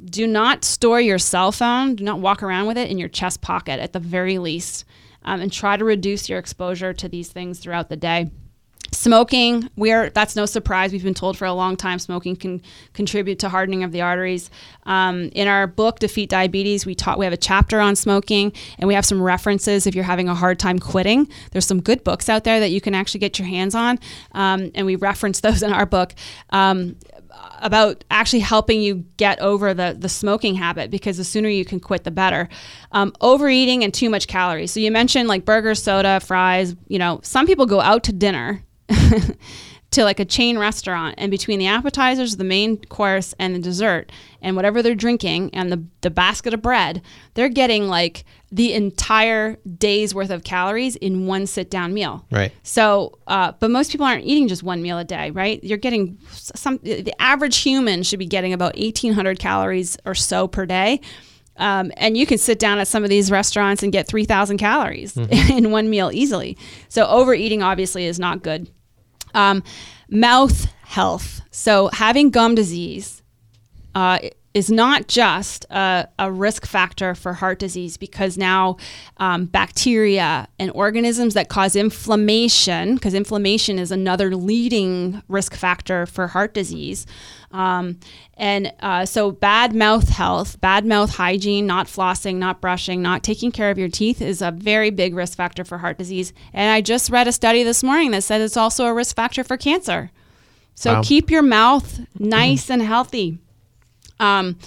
do 0.05 0.27
not 0.27 0.63
store 0.63 1.01
your 1.01 1.19
cell 1.19 1.51
phone. 1.51 1.95
Do 1.95 2.03
not 2.03 2.19
walk 2.19 2.43
around 2.43 2.67
with 2.67 2.77
it 2.77 2.89
in 2.89 2.97
your 2.97 3.09
chest 3.09 3.41
pocket 3.41 3.79
at 3.79 3.93
the 3.93 3.99
very 3.99 4.37
least, 4.37 4.85
um, 5.23 5.41
and 5.41 5.51
try 5.51 5.77
to 5.77 5.83
reduce 5.83 6.29
your 6.29 6.39
exposure 6.39 6.93
to 6.93 7.09
these 7.09 7.29
things 7.29 7.59
throughout 7.59 7.89
the 7.89 7.97
day. 7.97 8.29
Smoking, 8.91 9.69
we're 9.75 10.09
that's 10.11 10.35
no 10.35 10.45
surprise. 10.45 10.93
We've 10.93 11.03
been 11.03 11.13
told 11.13 11.37
for 11.37 11.45
a 11.45 11.53
long 11.53 11.75
time 11.75 11.99
smoking 11.99 12.35
can 12.35 12.61
contribute 12.93 13.39
to 13.39 13.49
hardening 13.49 13.83
of 13.83 13.91
the 13.91 14.01
arteries. 14.01 14.49
Um, 14.83 15.29
in 15.33 15.47
our 15.47 15.67
book 15.67 15.99
Defeat 15.99 16.29
Diabetes, 16.29 16.85
we 16.85 16.95
taught 16.95 17.19
we 17.19 17.25
have 17.25 17.33
a 17.33 17.37
chapter 17.37 17.79
on 17.79 17.95
smoking, 17.95 18.53
and 18.77 18.87
we 18.87 18.93
have 18.93 19.05
some 19.05 19.21
references 19.21 19.85
if 19.85 19.95
you're 19.95 20.03
having 20.03 20.29
a 20.29 20.35
hard 20.35 20.59
time 20.59 20.79
quitting. 20.79 21.27
There's 21.51 21.65
some 21.65 21.81
good 21.81 22.03
books 22.03 22.29
out 22.29 22.45
there 22.45 22.59
that 22.59 22.69
you 22.69 22.79
can 22.79 22.95
actually 22.95 23.19
get 23.19 23.37
your 23.37 23.47
hands 23.47 23.75
on, 23.75 23.99
um, 24.31 24.71
and 24.75 24.85
we 24.85 24.95
reference 24.95 25.39
those 25.41 25.61
in 25.61 25.73
our 25.73 25.85
book. 25.85 26.13
About 27.61 28.03
actually 28.11 28.39
helping 28.39 28.81
you 28.81 29.05
get 29.17 29.39
over 29.39 29.73
the 29.73 29.95
the 29.97 30.09
smoking 30.09 30.55
habit 30.55 30.91
because 30.91 31.17
the 31.17 31.23
sooner 31.23 31.49
you 31.49 31.65
can 31.65 31.79
quit 31.79 32.03
the 32.03 32.11
better. 32.11 32.49
Um, 32.91 33.13
overeating 33.21 33.83
and 33.83 33.93
too 33.93 34.09
much 34.09 34.27
calories. 34.27 34.71
So 34.71 34.79
you 34.79 34.91
mentioned 34.91 35.27
like 35.27 35.45
burgers 35.45 35.81
soda 35.81 36.19
fries 36.19 36.75
you 36.87 36.99
know 36.99 37.19
some 37.23 37.45
people 37.45 37.65
go 37.65 37.81
out 37.81 38.03
to 38.03 38.13
dinner 38.13 38.63
to 39.91 40.03
like 40.03 40.19
a 40.19 40.25
chain 40.25 40.57
restaurant 40.57 41.15
and 41.17 41.31
between 41.31 41.59
the 41.59 41.67
appetizers 41.67 42.37
the 42.37 42.43
main 42.43 42.77
course 42.85 43.33
and 43.39 43.55
the 43.55 43.59
dessert 43.59 44.11
and 44.45 44.55
whatever 44.55 44.81
they're 44.81 44.95
drinking 44.95 45.49
and 45.53 45.71
the, 45.71 45.83
the 46.01 46.09
basket 46.09 46.53
of 46.53 46.61
bread 46.61 47.01
they're 47.33 47.49
getting 47.49 47.87
like 47.87 48.23
the 48.51 48.73
entire 48.73 49.57
day's 49.77 50.13
worth 50.15 50.29
of 50.29 50.43
calories 50.43 50.95
in 50.97 51.25
one 51.25 51.45
sit 51.47 51.69
down 51.69 51.93
meal. 51.93 52.25
Right. 52.31 52.53
so 52.63 53.17
uh, 53.27 53.51
but 53.59 53.71
most 53.71 53.91
people 53.91 54.05
aren't 54.05 54.23
eating 54.23 54.47
just 54.47 54.63
one 54.63 54.81
meal 54.81 54.97
a 54.97 55.03
day 55.03 55.31
right? 55.31 55.61
You're 55.63 55.79
getting 55.79 56.19
some 56.31 56.79
the 56.83 57.13
average 57.19 57.57
human 57.57 58.03
should 58.03 58.19
be 58.19 58.27
getting 58.27 58.53
about 58.53 58.77
1800 58.77 59.39
calories 59.39 59.97
or 60.05 60.15
so 60.15 60.47
per 60.47 60.65
day. 60.65 61.01
Um, 61.57 61.91
and 61.95 62.17
you 62.17 62.25
can 62.25 62.37
sit 62.37 62.59
down 62.59 62.79
at 62.79 62.87
some 62.87 63.03
of 63.03 63.09
these 63.09 63.31
restaurants 63.31 63.81
and 63.81 63.91
get 63.91 64.07
3000 64.07 64.57
calories 64.57 65.15
in 65.49 65.71
one 65.71 65.89
meal 65.89 66.11
easily. 66.13 66.57
So 66.89 67.07
overeating 67.07 67.63
obviously 67.63 68.05
is 68.05 68.19
not 68.19 68.43
good. 68.43 68.69
Um, 69.33 69.63
mouth 70.09 70.67
health. 70.83 71.41
So 71.51 71.89
having 71.93 72.29
gum 72.29 72.55
disease 72.55 73.23
uh, 73.95 74.19
is 74.55 74.71
not 74.71 75.09
just 75.09 75.65
a, 75.69 76.07
a, 76.17 76.31
risk 76.31 76.65
factor 76.65 77.13
for 77.13 77.33
heart 77.33 77.59
disease 77.59 77.97
because 77.97 78.37
now 78.37 78.77
um, 79.17 79.45
bacteria 79.45 80.47
and 80.57 80.71
organisms 80.71 81.33
that 81.33 81.49
cause 81.49 81.75
inflammation, 81.75 82.95
because 82.95 83.13
inflammation 83.13 83.77
is 83.77 83.91
another 83.91 84.33
leading 84.33 85.21
risk 85.27 85.55
factor 85.55 86.05
for 86.05 86.27
heart 86.27 86.53
disease. 86.53 87.05
Um, 87.51 87.99
and 88.37 88.73
uh, 88.79 89.05
so, 89.05 89.31
bad 89.31 89.75
mouth 89.75 90.07
health, 90.07 90.59
bad 90.61 90.85
mouth 90.85 91.15
hygiene, 91.15 91.67
not 91.67 91.87
flossing, 91.87 92.35
not 92.35 92.61
brushing, 92.61 93.01
not 93.01 93.23
taking 93.23 93.51
care 93.51 93.69
of 93.69 93.77
your 93.77 93.89
teeth 93.89 94.21
is 94.21 94.41
a 94.41 94.51
very 94.51 94.89
big 94.89 95.15
risk 95.15 95.37
factor 95.37 95.65
for 95.65 95.79
heart 95.79 95.97
disease. 95.97 96.31
And 96.53 96.71
I 96.71 96.79
just 96.79 97.09
read 97.09 97.27
a 97.27 97.33
study 97.33 97.63
this 97.63 97.83
morning 97.83 98.11
that 98.11 98.23
said 98.23 98.39
it's 98.39 98.57
also 98.57 98.85
a 98.85 98.93
risk 98.93 99.17
factor 99.17 99.43
for 99.43 99.57
cancer. 99.57 100.11
So, 100.75 100.93
Wow. 100.93 101.01
keep 101.03 101.29
your 101.29 101.41
mouth 101.41 102.01
nice 102.17 102.69
and 102.69 102.81
healthy. 102.81 103.39
Um, 104.19 104.57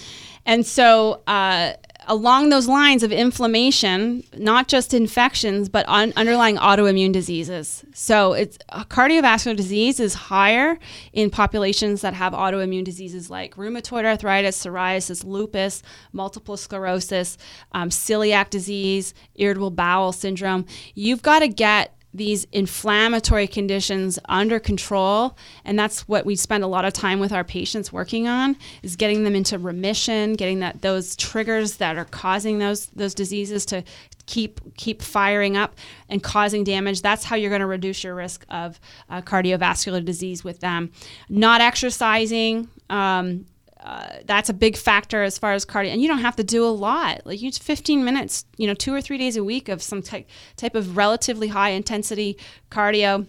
and 0.45 0.65
so, 0.65 1.21
uh, 1.27 1.73
along 2.07 2.49
those 2.49 2.67
lines 2.67 3.03
of 3.03 3.11
inflammation, 3.11 4.23
not 4.35 4.67
just 4.67 4.95
infections, 4.95 5.69
but 5.69 5.87
un- 5.87 6.11
underlying 6.15 6.57
autoimmune 6.57 7.11
diseases. 7.11 7.83
So, 7.93 8.33
it's 8.33 8.57
uh, 8.69 8.83
cardiovascular 8.85 9.55
disease 9.55 9.99
is 9.99 10.15
higher 10.15 10.79
in 11.13 11.29
populations 11.29 12.01
that 12.01 12.15
have 12.15 12.33
autoimmune 12.33 12.83
diseases 12.83 13.29
like 13.29 13.55
rheumatoid 13.55 14.05
arthritis, 14.05 14.63
psoriasis, 14.63 15.23
lupus, 15.23 15.83
multiple 16.11 16.57
sclerosis, 16.57 17.37
um, 17.73 17.89
celiac 17.89 18.49
disease, 18.49 19.13
irritable 19.35 19.71
bowel 19.71 20.11
syndrome. 20.11 20.65
You've 20.95 21.21
got 21.21 21.39
to 21.39 21.47
get 21.47 21.98
these 22.13 22.45
inflammatory 22.51 23.47
conditions 23.47 24.17
under 24.27 24.59
control 24.59 25.37
and 25.63 25.77
that's 25.77 26.07
what 26.07 26.25
we 26.25 26.35
spend 26.35 26.63
a 26.63 26.67
lot 26.67 26.83
of 26.83 26.91
time 26.91 27.19
with 27.19 27.31
our 27.31 27.43
patients 27.43 27.93
working 27.93 28.27
on 28.27 28.57
is 28.81 28.95
getting 28.95 29.23
them 29.23 29.35
into 29.35 29.59
remission 29.59 30.33
getting 30.33 30.59
that 30.59 30.81
those 30.81 31.15
triggers 31.15 31.77
that 31.77 31.97
are 31.97 32.05
causing 32.05 32.57
those 32.59 32.87
those 32.87 33.13
diseases 33.13 33.65
to 33.65 33.83
keep 34.29 34.61
keep 34.77 35.01
firing 35.01 35.57
up 35.57 35.75
and 36.07 36.21
causing 36.21 36.63
damage. 36.63 37.01
That's 37.01 37.23
how 37.23 37.35
you're 37.35 37.49
going 37.49 37.61
to 37.61 37.65
reduce 37.65 38.03
your 38.03 38.13
risk 38.13 38.45
of 38.49 38.79
uh, 39.09 39.21
cardiovascular 39.21 40.05
disease 40.05 40.43
with 40.43 40.59
them. 40.59 40.91
Not 41.29 41.61
exercising 41.61 42.69
um, 42.89 43.45
uh, 43.79 44.17
that's 44.25 44.49
a 44.49 44.53
big 44.53 44.75
factor 44.75 45.23
as 45.23 45.37
far 45.37 45.53
as 45.53 45.65
cardio. 45.65 45.91
And 45.91 46.01
you 46.01 46.07
don't 46.07 46.19
have 46.19 46.35
to 46.35 46.43
do 46.43 46.65
a 46.65 46.69
lot. 46.69 47.25
Like 47.25 47.41
you 47.41 47.51
15 47.51 48.03
minutes, 48.03 48.45
you 48.57 48.67
know, 48.67 48.73
two 48.73 48.93
or 48.93 49.01
three 49.01 49.17
days 49.17 49.37
a 49.37 49.43
week 49.43 49.69
of 49.69 49.81
some 49.81 50.01
type 50.01 50.27
type 50.57 50.75
of 50.75 50.97
relatively 50.97 51.47
high 51.47 51.69
intensity 51.69 52.37
cardio. 52.69 53.25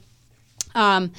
Um, 0.75 1.13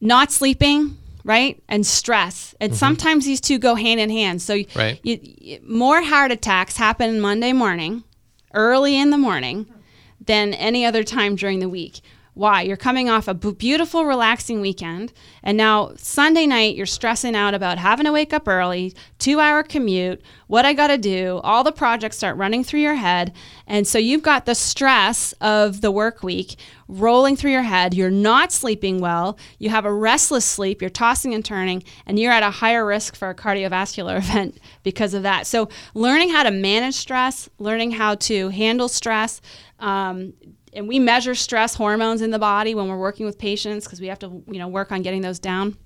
not 0.00 0.30
sleeping, 0.30 0.98
right, 1.24 1.62
and 1.68 1.86
stress, 1.86 2.54
and 2.60 2.76
sometimes 2.76 3.24
these 3.24 3.40
two 3.40 3.58
go 3.58 3.74
hand 3.74 3.98
in 4.00 4.10
hand. 4.10 4.42
So 4.42 4.62
Right. 4.74 5.00
you, 5.02 5.18
you, 5.22 5.60
more 5.64 6.02
heart 6.02 6.32
attacks 6.32 6.76
happen 6.76 7.20
Monday 7.20 7.52
morning, 7.52 8.04
early 8.52 8.96
in 8.98 9.10
the 9.10 9.18
morning, 9.18 9.66
than 10.20 10.54
any 10.54 10.84
other 10.84 11.02
time 11.02 11.34
during 11.36 11.60
the 11.60 11.68
week. 11.68 12.00
Why? 12.36 12.60
You're 12.60 12.76
coming 12.76 13.08
off 13.08 13.28
a 13.28 13.32
beautiful, 13.32 14.04
relaxing 14.04 14.60
weekend, 14.60 15.14
and 15.42 15.56
now 15.56 15.92
Sunday 15.96 16.46
night 16.46 16.76
you're 16.76 16.84
stressing 16.84 17.34
out 17.34 17.54
about 17.54 17.78
having 17.78 18.04
to 18.04 18.12
wake 18.12 18.34
up 18.34 18.46
early, 18.46 18.94
two 19.18 19.40
hour 19.40 19.62
commute, 19.62 20.20
what 20.46 20.66
I 20.66 20.74
got 20.74 20.88
to 20.88 20.98
do. 20.98 21.40
All 21.42 21.64
the 21.64 21.72
projects 21.72 22.18
start 22.18 22.36
running 22.36 22.62
through 22.62 22.80
your 22.80 22.96
head, 22.96 23.32
and 23.66 23.86
so 23.86 23.96
you've 23.96 24.22
got 24.22 24.44
the 24.44 24.54
stress 24.54 25.32
of 25.40 25.80
the 25.80 25.90
work 25.90 26.22
week 26.22 26.56
rolling 26.88 27.36
through 27.36 27.52
your 27.52 27.62
head. 27.62 27.94
You're 27.94 28.10
not 28.10 28.52
sleeping 28.52 29.00
well. 29.00 29.38
You 29.58 29.70
have 29.70 29.86
a 29.86 29.92
restless 29.92 30.44
sleep. 30.44 30.82
You're 30.82 30.90
tossing 30.90 31.32
and 31.32 31.42
turning, 31.42 31.84
and 32.04 32.18
you're 32.18 32.32
at 32.32 32.42
a 32.42 32.50
higher 32.50 32.84
risk 32.84 33.16
for 33.16 33.30
a 33.30 33.34
cardiovascular 33.34 34.18
event 34.18 34.58
because 34.82 35.14
of 35.14 35.22
that. 35.22 35.46
So, 35.46 35.70
learning 35.94 36.32
how 36.32 36.42
to 36.42 36.50
manage 36.50 36.96
stress, 36.96 37.48
learning 37.58 37.92
how 37.92 38.16
to 38.16 38.50
handle 38.50 38.90
stress. 38.90 39.40
Um, 39.78 40.34
and 40.76 40.86
we 40.86 40.98
measure 40.98 41.34
stress 41.34 41.74
hormones 41.74 42.22
in 42.22 42.30
the 42.30 42.38
body 42.38 42.74
when 42.74 42.88
we're 42.88 42.98
working 42.98 43.26
with 43.26 43.38
patients 43.38 43.84
because 43.84 44.00
we 44.00 44.08
have 44.08 44.18
to, 44.20 44.42
you 44.46 44.58
know, 44.58 44.68
work 44.68 44.92
on 44.92 45.02
getting 45.02 45.22
those 45.22 45.38
down. 45.38 45.76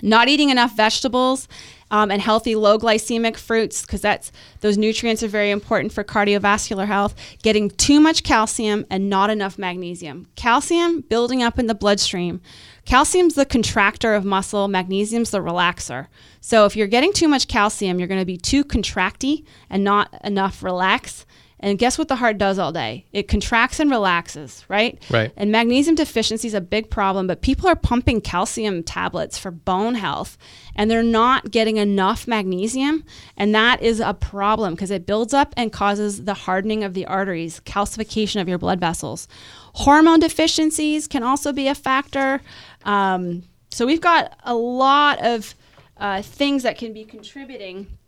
Not 0.00 0.28
eating 0.28 0.50
enough 0.50 0.76
vegetables 0.76 1.48
um, 1.90 2.10
and 2.10 2.22
healthy 2.22 2.54
low 2.54 2.78
glycemic 2.78 3.36
fruits 3.36 3.82
because 3.82 4.00
that's 4.00 4.30
those 4.60 4.78
nutrients 4.78 5.24
are 5.24 5.28
very 5.28 5.50
important 5.50 5.92
for 5.92 6.04
cardiovascular 6.04 6.86
health. 6.86 7.16
Getting 7.42 7.70
too 7.70 7.98
much 7.98 8.22
calcium 8.22 8.86
and 8.90 9.10
not 9.10 9.30
enough 9.30 9.58
magnesium. 9.58 10.28
Calcium 10.36 11.00
building 11.00 11.42
up 11.42 11.58
in 11.58 11.66
the 11.66 11.74
bloodstream. 11.74 12.40
Calcium's 12.84 13.34
the 13.34 13.44
contractor 13.44 14.14
of 14.14 14.24
muscle 14.24 14.68
magnesium's 14.68 15.30
the 15.30 15.40
relaxer. 15.40 16.06
So 16.40 16.64
if 16.64 16.76
you're 16.76 16.86
getting 16.86 17.12
too 17.12 17.28
much 17.28 17.48
calcium 17.48 17.98
you're 17.98 18.08
going 18.08 18.20
to 18.20 18.26
be 18.26 18.38
too 18.38 18.64
contracty 18.64 19.44
and 19.68 19.82
not 19.82 20.14
enough 20.22 20.62
relax 20.62 21.26
and 21.60 21.78
guess 21.78 21.98
what 21.98 22.08
the 22.08 22.16
heart 22.16 22.38
does 22.38 22.58
all 22.58 22.72
day? 22.72 23.04
It 23.12 23.26
contracts 23.26 23.80
and 23.80 23.90
relaxes, 23.90 24.64
right? 24.68 25.02
Right. 25.10 25.32
And 25.36 25.50
magnesium 25.50 25.96
deficiency 25.96 26.46
is 26.46 26.54
a 26.54 26.60
big 26.60 26.90
problem, 26.90 27.26
but 27.26 27.42
people 27.42 27.68
are 27.68 27.74
pumping 27.74 28.20
calcium 28.20 28.82
tablets 28.82 29.38
for 29.38 29.50
bone 29.50 29.96
health 29.96 30.38
and 30.76 30.90
they're 30.90 31.02
not 31.02 31.50
getting 31.50 31.76
enough 31.76 32.28
magnesium. 32.28 33.04
And 33.36 33.54
that 33.54 33.82
is 33.82 33.98
a 33.98 34.14
problem 34.14 34.74
because 34.74 34.92
it 34.92 35.06
builds 35.06 35.34
up 35.34 35.52
and 35.56 35.72
causes 35.72 36.24
the 36.24 36.34
hardening 36.34 36.84
of 36.84 36.94
the 36.94 37.06
arteries, 37.06 37.60
calcification 37.60 38.40
of 38.40 38.48
your 38.48 38.58
blood 38.58 38.78
vessels. 38.78 39.26
Hormone 39.74 40.20
deficiencies 40.20 41.08
can 41.08 41.22
also 41.22 41.52
be 41.52 41.66
a 41.66 41.74
factor. 41.74 42.40
Um, 42.84 43.42
so 43.70 43.84
we've 43.84 44.00
got 44.00 44.38
a 44.44 44.54
lot 44.54 45.24
of 45.24 45.54
uh, 45.96 46.22
things 46.22 46.62
that 46.62 46.78
can 46.78 46.92
be 46.92 47.04
contributing 47.04 47.98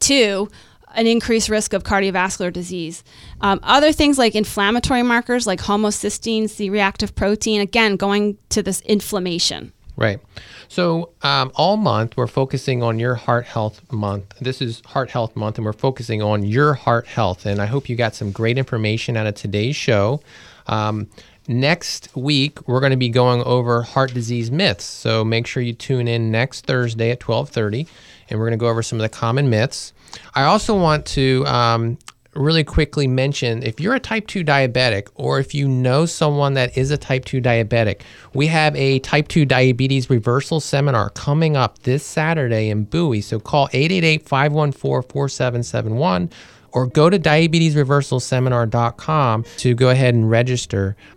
to 0.00 0.48
an 0.94 1.06
increased 1.06 1.48
risk 1.48 1.72
of 1.72 1.84
cardiovascular 1.84 2.52
disease. 2.52 3.04
Um, 3.40 3.60
other 3.62 3.92
things 3.92 4.18
like 4.18 4.34
inflammatory 4.34 5.02
markers 5.02 5.46
like 5.46 5.60
homocysteine, 5.60 6.48
C 6.48 6.70
reactive 6.70 7.14
protein, 7.14 7.60
again, 7.60 7.96
going 7.96 8.38
to 8.50 8.62
this 8.62 8.80
inflammation. 8.82 9.72
Right. 9.96 10.20
So, 10.68 11.10
um, 11.22 11.52
all 11.54 11.76
month 11.76 12.16
we're 12.16 12.26
focusing 12.26 12.82
on 12.82 12.98
your 12.98 13.14
heart 13.14 13.44
health 13.44 13.82
month. 13.92 14.34
This 14.40 14.62
is 14.62 14.80
Heart 14.86 15.10
Health 15.10 15.36
Month, 15.36 15.58
and 15.58 15.66
we're 15.66 15.74
focusing 15.74 16.22
on 16.22 16.44
your 16.44 16.72
heart 16.72 17.06
health. 17.06 17.44
And 17.44 17.60
I 17.60 17.66
hope 17.66 17.90
you 17.90 17.96
got 17.96 18.14
some 18.14 18.32
great 18.32 18.56
information 18.56 19.16
out 19.16 19.26
of 19.26 19.34
today's 19.34 19.76
show. 19.76 20.22
Um, 20.66 21.08
Next 21.48 22.08
week, 22.14 22.68
we're 22.68 22.78
going 22.78 22.92
to 22.92 22.96
be 22.96 23.08
going 23.08 23.42
over 23.42 23.82
heart 23.82 24.14
disease 24.14 24.52
myths. 24.52 24.84
So 24.84 25.24
make 25.24 25.48
sure 25.48 25.60
you 25.60 25.72
tune 25.72 26.06
in 26.06 26.30
next 26.30 26.66
Thursday 26.66 27.10
at 27.10 27.26
1230, 27.26 27.88
and 28.32 28.40
we're 28.40 28.46
going 28.46 28.58
to 28.58 28.62
go 28.62 28.68
over 28.68 28.82
some 28.82 28.98
of 28.98 29.02
the 29.02 29.10
common 29.10 29.50
myths. 29.50 29.92
I 30.34 30.44
also 30.44 30.74
want 30.74 31.04
to 31.06 31.44
um, 31.46 31.98
really 32.34 32.64
quickly 32.64 33.06
mention 33.06 33.62
if 33.62 33.78
you're 33.78 33.94
a 33.94 34.00
type 34.00 34.26
2 34.26 34.42
diabetic 34.42 35.08
or 35.14 35.38
if 35.38 35.54
you 35.54 35.68
know 35.68 36.06
someone 36.06 36.54
that 36.54 36.78
is 36.78 36.90
a 36.90 36.96
type 36.96 37.26
2 37.26 37.42
diabetic, 37.42 38.00
we 38.32 38.46
have 38.46 38.74
a 38.74 39.00
type 39.00 39.28
2 39.28 39.44
diabetes 39.44 40.08
reversal 40.08 40.60
seminar 40.60 41.10
coming 41.10 41.56
up 41.56 41.82
this 41.82 42.02
Saturday 42.04 42.70
in 42.70 42.84
Bowie. 42.84 43.20
So 43.20 43.38
call 43.38 43.68
888 43.72 44.26
514 44.26 45.10
4771 45.10 46.30
or 46.72 46.86
go 46.86 47.10
to 47.10 47.18
diabetesreversalseminar.com 47.18 49.44
to 49.58 49.74
go 49.74 49.90
ahead 49.90 50.14
and 50.14 50.30
register. 50.30 50.96